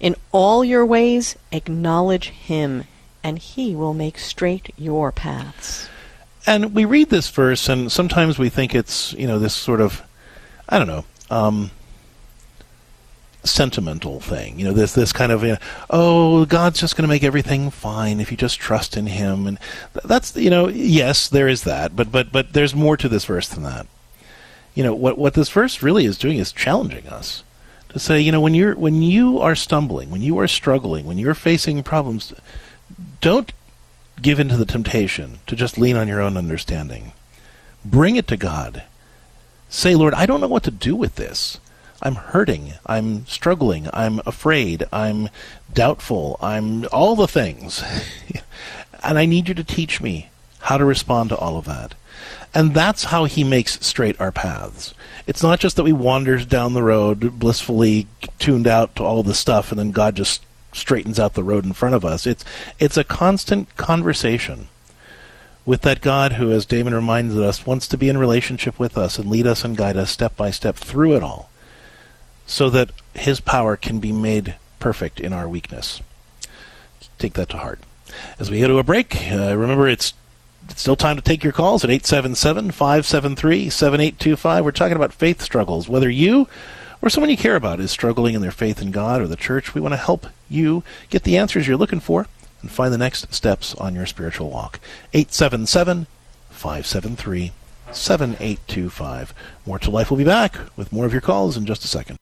[0.00, 2.84] In all your ways, acknowledge Him,
[3.22, 5.88] and He will make straight your paths.
[6.46, 10.02] And we read this verse, and sometimes we think it's, you know, this sort of,
[10.68, 11.70] I don't know, um,
[13.44, 14.58] sentimental thing.
[14.58, 15.58] You know, this this kind of, you know,
[15.90, 19.58] oh, God's just going to make everything fine if you just trust in Him, and
[20.04, 23.48] that's you know, yes, there is that, but but but there's more to this verse
[23.48, 23.86] than that.
[24.74, 27.42] You know, what what this verse really is doing is challenging us
[27.90, 31.18] to say, you know, when you're when you are stumbling, when you are struggling, when
[31.18, 32.32] you're facing problems,
[33.20, 33.52] don't
[34.20, 37.12] give in to the temptation to just lean on your own understanding.
[37.84, 38.82] Bring it to God.
[39.68, 41.58] Say, Lord, I don't know what to do with this.
[42.02, 42.74] I'm hurting.
[42.86, 43.88] I'm struggling.
[43.92, 44.84] I'm afraid.
[44.92, 45.28] I'm
[45.72, 46.38] doubtful.
[46.40, 47.82] I'm all the things.
[49.02, 50.30] and I need you to teach me
[50.60, 51.94] how to respond to all of that.
[52.54, 54.94] And that's how he makes straight our paths.
[55.26, 58.06] It's not just that we wander down the road blissfully
[58.38, 60.42] tuned out to all the stuff and then God just
[60.72, 62.26] straightens out the road in front of us.
[62.26, 62.44] It's
[62.78, 64.68] it's a constant conversation
[65.64, 69.18] with that God who, as Damon reminds us, wants to be in relationship with us
[69.18, 71.50] and lead us and guide us step by step through it all
[72.46, 76.00] so that his power can be made perfect in our weakness.
[77.18, 77.80] Take that to heart.
[78.38, 80.14] As we go to a break, uh, remember it's,
[80.70, 84.64] it's still time to take your calls at 877 573 7825.
[84.64, 85.88] We're talking about faith struggles.
[85.88, 86.48] Whether you
[87.00, 89.74] or someone you care about is struggling in their faith in God or the church,
[89.74, 92.26] we want to help you get the answers you're looking for
[92.60, 94.80] and find the next steps on your spiritual walk.
[95.12, 96.06] 877
[96.50, 97.52] 573
[97.92, 99.34] 7825.
[99.66, 102.16] More to Life will be back with more of your calls in just a second.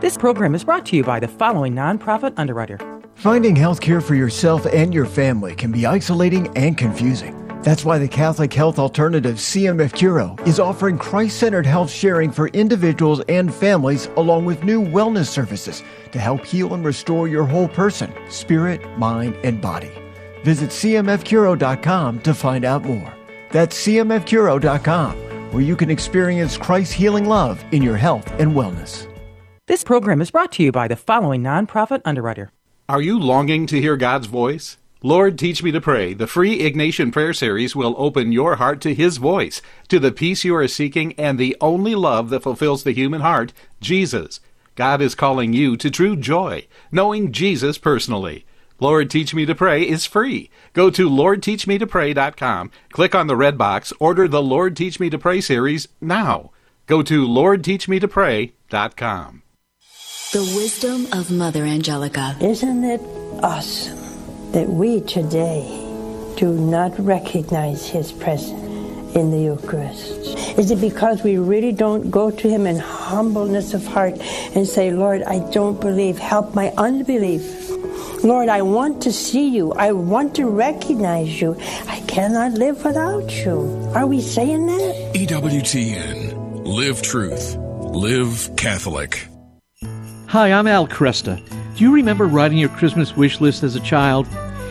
[0.00, 2.78] This program is brought to you by the following nonprofit underwriter.
[3.14, 7.45] Finding health care for yourself and your family can be isolating and confusing.
[7.66, 12.46] That's why the Catholic Health Alternative CMF Curo is offering Christ centered health sharing for
[12.52, 17.66] individuals and families, along with new wellness services to help heal and restore your whole
[17.66, 19.90] person, spirit, mind, and body.
[20.44, 23.12] Visit CMFCuro.com to find out more.
[23.50, 25.16] That's CMFCuro.com,
[25.50, 29.08] where you can experience Christ's healing love in your health and wellness.
[29.66, 32.52] This program is brought to you by the following nonprofit underwriter.
[32.88, 34.78] Are you longing to hear God's voice?
[35.06, 36.14] Lord, teach me to pray.
[36.14, 40.42] The free Ignatian Prayer Series will open your heart to His voice, to the peace
[40.42, 44.40] you are seeking, and the only love that fulfills the human heart, Jesus.
[44.74, 48.46] God is calling you to true joy, knowing Jesus personally.
[48.80, 50.50] Lord Teach Me to Pray is free.
[50.72, 55.40] Go to LordTeachMeToPray.com, click on the red box, order the Lord Teach Me to Pray
[55.40, 56.50] series now.
[56.88, 59.42] Go to LordTeachMeToPray.com.
[60.32, 62.36] The wisdom of Mother Angelica.
[62.40, 63.00] Isn't it
[63.40, 64.05] awesome
[64.56, 65.68] that we today
[66.38, 70.34] do not recognize His presence in the Eucharist?
[70.58, 74.14] Is it because we really don't go to Him in humbleness of heart
[74.56, 77.68] and say, Lord, I don't believe, help my unbelief?
[78.24, 79.72] Lord, I want to see you.
[79.72, 81.54] I want to recognize you.
[81.86, 83.60] I cannot live without you.
[83.94, 85.12] Are we saying that?
[85.16, 86.64] EWTN.
[86.64, 87.56] Live truth.
[87.56, 89.28] Live Catholic.
[90.28, 91.36] Hi, I'm Al Kresta.
[91.76, 94.26] Do you remember writing your Christmas wish list as a child?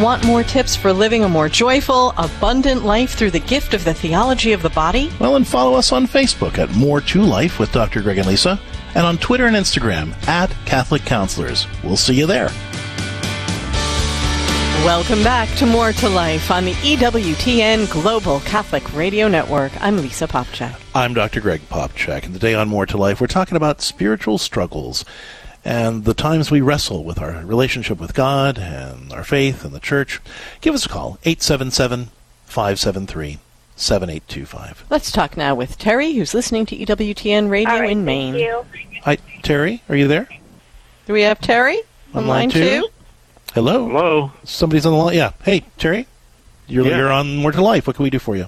[0.00, 3.94] Want more tips for living a more joyful, abundant life through the gift of the
[3.94, 5.08] theology of the body?
[5.20, 8.02] Well, and follow us on Facebook at More to Life with Dr.
[8.02, 8.60] Greg and Lisa,
[8.96, 11.68] and on Twitter and Instagram at Catholic Counselors.
[11.84, 12.50] We'll see you there.
[14.84, 19.80] Welcome back to More to Life on the EWTN Global Catholic Radio Network.
[19.80, 20.74] I'm Lisa Popcak.
[20.92, 21.40] I'm Dr.
[21.40, 25.04] Greg Popcak, and today on More to Life, we're talking about spiritual struggles
[25.64, 29.80] and the times we wrestle with our relationship with God and our faith and the
[29.80, 30.20] church.
[30.60, 32.10] Give us a call, 877
[32.46, 33.38] 573
[33.76, 34.84] 7825.
[34.90, 38.34] Let's talk now with Terry, who's listening to EWTN Radio All right, in thank Maine.
[38.36, 38.64] you.
[39.02, 40.28] Hi, Terry, are you there?
[41.06, 41.80] Do we have Terry
[42.14, 42.88] on, line two?
[43.52, 43.86] Hello.
[43.88, 44.32] Hello.
[44.44, 45.14] Somebody's on the line.
[45.16, 45.32] Yeah.
[45.42, 46.06] Hey, Terry.
[46.66, 46.96] You're Yeah.
[46.96, 47.86] you're on More to Life.
[47.86, 48.46] What can we do for you?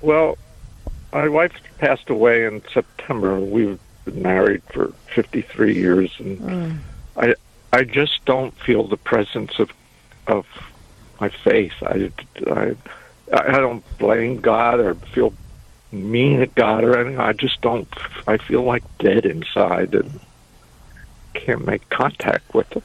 [0.00, 0.38] Well,
[1.12, 3.38] my wife passed away in September.
[3.40, 6.80] We've been married for 53 years, and
[7.16, 7.34] I
[7.72, 9.70] I just don't feel the presence of
[10.26, 10.46] of
[11.20, 11.74] my faith.
[11.82, 12.10] I
[12.50, 12.74] I
[13.32, 15.32] I don't blame God or feel
[15.90, 17.20] mean at God or anything.
[17.20, 17.88] I just don't.
[18.26, 20.20] I feel like dead inside and
[21.34, 22.82] can't make contact with Him.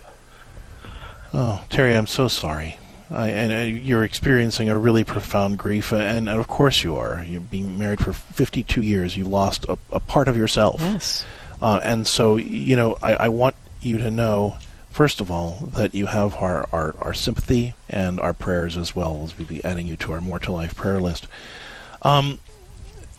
[1.34, 2.78] Oh, Terry, I'm so sorry.
[3.10, 7.24] I, and uh, you're experiencing a really profound grief, and, and of course you are.
[7.24, 9.16] You've been married for 52 years.
[9.16, 10.82] You lost a, a part of yourself.
[10.82, 11.26] Yes.
[11.62, 14.58] Uh, and so, you know, I, I want you to know,
[14.89, 19.24] first of all, that you have our, our, our sympathy and our prayers as well
[19.24, 21.28] as we'll be adding you to our More to Life prayer list.
[22.01, 22.39] Um,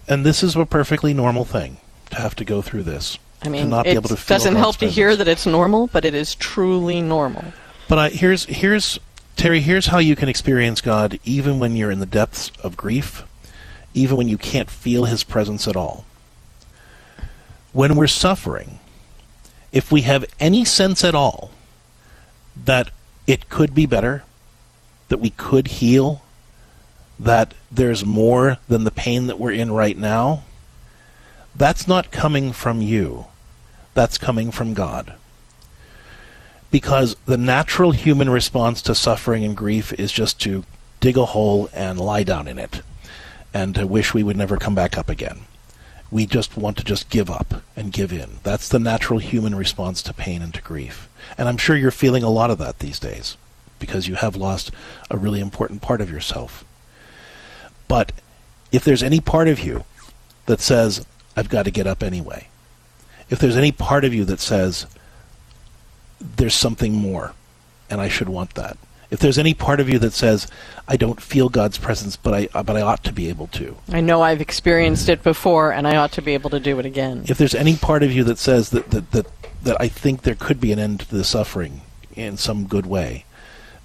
[0.06, 1.78] and this is a perfectly normal thing
[2.10, 3.18] to have to go through this.
[3.42, 6.14] I mean, it able to feel doesn't help to hear that it's normal, but it
[6.14, 7.44] is truly normal.
[7.88, 8.98] But I, here's here's
[9.38, 9.60] Terry.
[9.60, 13.22] Here's how you can experience God even when you're in the depths of grief,
[13.94, 16.04] even when you can't feel His presence at all.
[17.72, 18.80] When we're suffering,
[19.70, 21.52] if we have any sense at all
[22.64, 22.90] that
[23.28, 24.24] it could be better,
[25.08, 26.22] that we could heal,
[27.16, 30.42] that there's more than the pain that we're in right now,
[31.54, 33.26] that's not coming from you.
[33.94, 35.14] That's coming from God
[36.70, 40.64] because the natural human response to suffering and grief is just to
[41.00, 42.82] dig a hole and lie down in it
[43.54, 45.40] and to wish we would never come back up again.
[46.10, 48.38] We just want to just give up and give in.
[48.42, 51.08] That's the natural human response to pain and to grief.
[51.36, 53.36] And I'm sure you're feeling a lot of that these days
[53.78, 54.70] because you have lost
[55.10, 56.64] a really important part of yourself.
[57.86, 58.12] But
[58.72, 59.84] if there's any part of you
[60.46, 61.06] that says,
[61.36, 62.48] I've got to get up anyway,
[63.30, 64.86] if there's any part of you that says,
[66.20, 67.34] there's something more,
[67.90, 68.76] and I should want that.
[69.10, 70.46] If there's any part of you that says,
[70.86, 73.76] I don't feel God's presence, but I uh, but I ought to be able to.
[73.90, 76.84] I know I've experienced it before, and I ought to be able to do it
[76.84, 77.24] again.
[77.26, 79.26] If there's any part of you that says that that, that,
[79.62, 81.80] that I think there could be an end to the suffering
[82.14, 83.24] in some good way,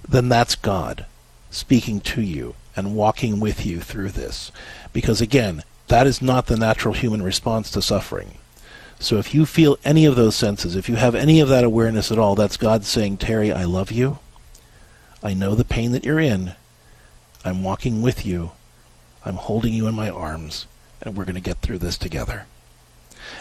[0.07, 1.05] then that's God
[1.51, 4.51] speaking to you and walking with you through this.
[4.91, 8.33] Because again, that is not the natural human response to suffering.
[9.03, 12.09] So if you feel any of those senses, if you have any of that awareness
[12.09, 14.19] at all, that's God saying, Terry, I love you.
[15.21, 16.53] I know the pain that you're in.
[17.43, 18.51] I'm walking with you.
[19.25, 20.67] I'm holding you in my arms,
[21.01, 22.45] and we're going to get through this together.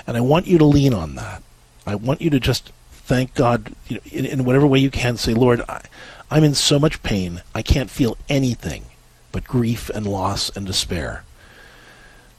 [0.04, 1.44] And I want you to lean on that.
[1.86, 5.16] I want you to just thank God you know, in, in whatever way you can.
[5.16, 5.82] Say, Lord, I,
[6.28, 7.42] I'm in so much pain.
[7.54, 8.86] I can't feel anything
[9.30, 11.22] but grief and loss and despair.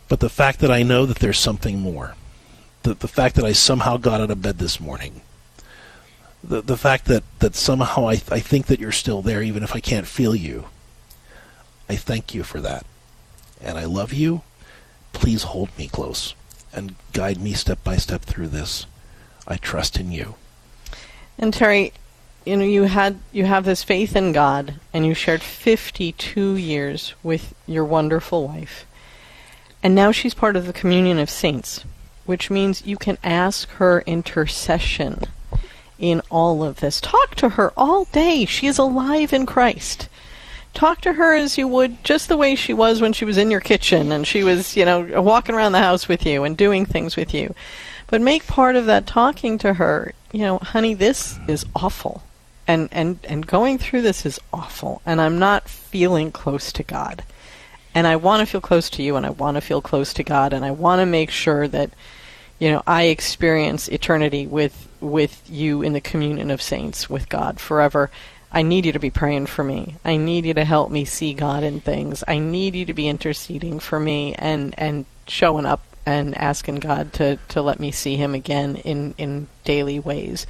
[0.09, 2.15] But the fact that I know that there's something more,
[2.83, 5.21] the, the fact that I somehow got out of bed this morning,
[6.43, 9.75] the, the fact that, that somehow I, I think that you're still there even if
[9.75, 10.65] I can't feel you,
[11.89, 12.85] I thank you for that.
[13.61, 14.41] And I love you.
[15.13, 16.35] Please hold me close
[16.73, 18.85] and guide me step by step through this.
[19.47, 20.35] I trust in you.
[21.37, 21.93] And Terry,
[22.45, 27.13] you know, you had you have this faith in God, and you shared 52 years
[27.23, 28.85] with your wonderful wife,
[29.81, 31.85] and now she's part of the communion of saints,
[32.25, 35.23] which means you can ask her intercession
[35.99, 36.99] in all of this.
[36.99, 38.45] Talk to her all day.
[38.45, 40.09] She is alive in Christ.
[40.73, 43.51] Talk to her as you would just the way she was when she was in
[43.51, 46.85] your kitchen and she was, you know, walking around the house with you and doing
[46.85, 47.53] things with you.
[48.07, 52.23] But make part of that talking to her, you know, honey, this is awful.
[52.67, 57.23] And and and going through this is awful and I'm not feeling close to God.
[57.95, 60.23] And I want to feel close to you and I want to feel close to
[60.23, 61.91] God and I want to make sure that
[62.59, 67.59] you know, I experience eternity with with you in the communion of saints with God
[67.59, 68.09] forever.
[68.53, 69.95] I need you to be praying for me.
[70.05, 72.23] I need you to help me see God in things.
[72.27, 77.11] I need you to be interceding for me and and showing up and asking God
[77.13, 80.45] to to let me see him again in in daily ways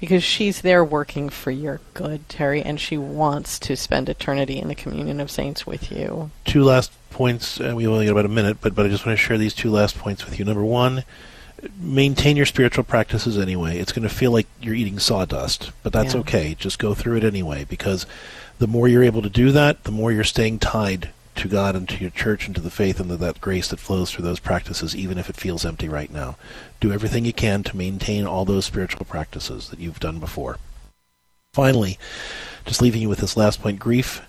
[0.00, 4.68] because she's there working for your good, Terry, and she wants to spend eternity in
[4.68, 6.30] the communion of saints with you.
[6.44, 7.60] Two last points.
[7.60, 9.54] Uh, we only got about a minute, but but I just want to share these
[9.54, 10.44] two last points with you.
[10.44, 11.04] Number one,
[11.80, 13.78] maintain your spiritual practices anyway.
[13.78, 16.20] It's going to feel like you're eating sawdust, but that's Yeah.
[16.20, 16.54] okay.
[16.58, 18.06] Just go through it anyway because
[18.58, 21.88] the more you're able to do that, the more you're staying tied to God and
[21.88, 24.40] to your church and to the faith and to that grace that flows through those
[24.40, 26.36] practices, even if it feels empty right now.
[26.80, 30.58] Do everything you can to maintain all those spiritual practices that you've done before.
[31.52, 31.98] Finally,
[32.64, 34.22] just leaving you with this last point grief.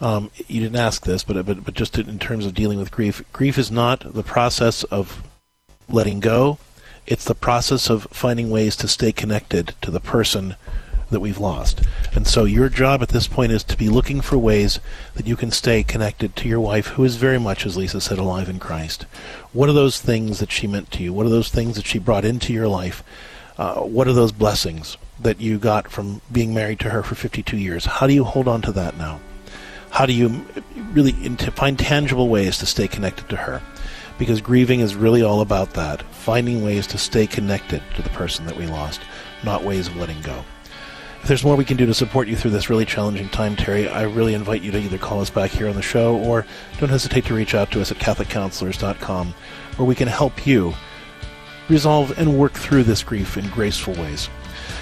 [0.00, 3.22] Um, you didn't ask this, but, but, but just in terms of dealing with grief,
[3.32, 5.22] grief is not the process of
[5.88, 6.58] letting go.
[7.06, 10.56] It's the process of finding ways to stay connected to the person
[11.10, 11.82] that we've lost.
[12.14, 14.80] And so your job at this point is to be looking for ways
[15.14, 18.18] that you can stay connected to your wife, who is very much, as Lisa said,
[18.18, 19.04] alive in Christ.
[19.52, 21.12] What are those things that she meant to you?
[21.12, 23.02] What are those things that she brought into your life?
[23.56, 27.56] Uh, what are those blessings that you got from being married to her for 52
[27.56, 27.86] years?
[27.86, 29.20] How do you hold on to that now?
[29.90, 30.46] How do you
[30.92, 33.62] really find tangible ways to stay connected to her?
[34.18, 38.46] Because grieving is really all about that finding ways to stay connected to the person
[38.46, 39.00] that we lost,
[39.44, 40.44] not ways of letting go.
[41.22, 43.86] If there's more we can do to support you through this really challenging time, Terry,
[43.86, 46.44] I really invite you to either call us back here on the show or
[46.80, 49.32] don't hesitate to reach out to us at CatholicCounselors.com,
[49.76, 50.74] where we can help you
[51.68, 54.28] resolve and work through this grief in graceful ways.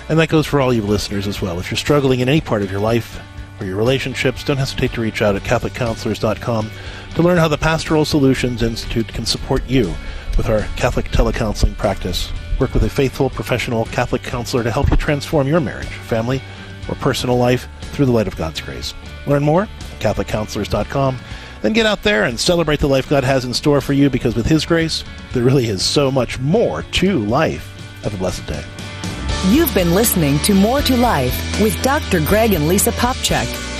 [0.09, 1.61] And that goes for all you listeners as well.
[1.61, 3.21] If you're struggling in any part of your life
[3.61, 6.71] or your relationships, don't hesitate to reach out at CatholicCounselors.com
[7.17, 9.95] to learn how the Pastoral Solutions Institute can support you
[10.39, 14.97] with our Catholic telecounseling practice Work with a faithful, professional Catholic counselor to help you
[14.97, 16.43] transform your marriage, family,
[16.89, 18.93] or personal life through the light of God's grace.
[19.27, 19.69] Learn more at
[20.01, 21.19] CatholicCounselors.com.
[21.63, 24.35] Then get out there and celebrate the life God has in store for you because
[24.35, 27.67] with His grace, there really is so much more to life.
[28.03, 28.65] Have a blessed day.
[29.49, 32.21] You've been listening to More to Life with Dr.
[32.21, 33.80] Greg and Lisa Popcak.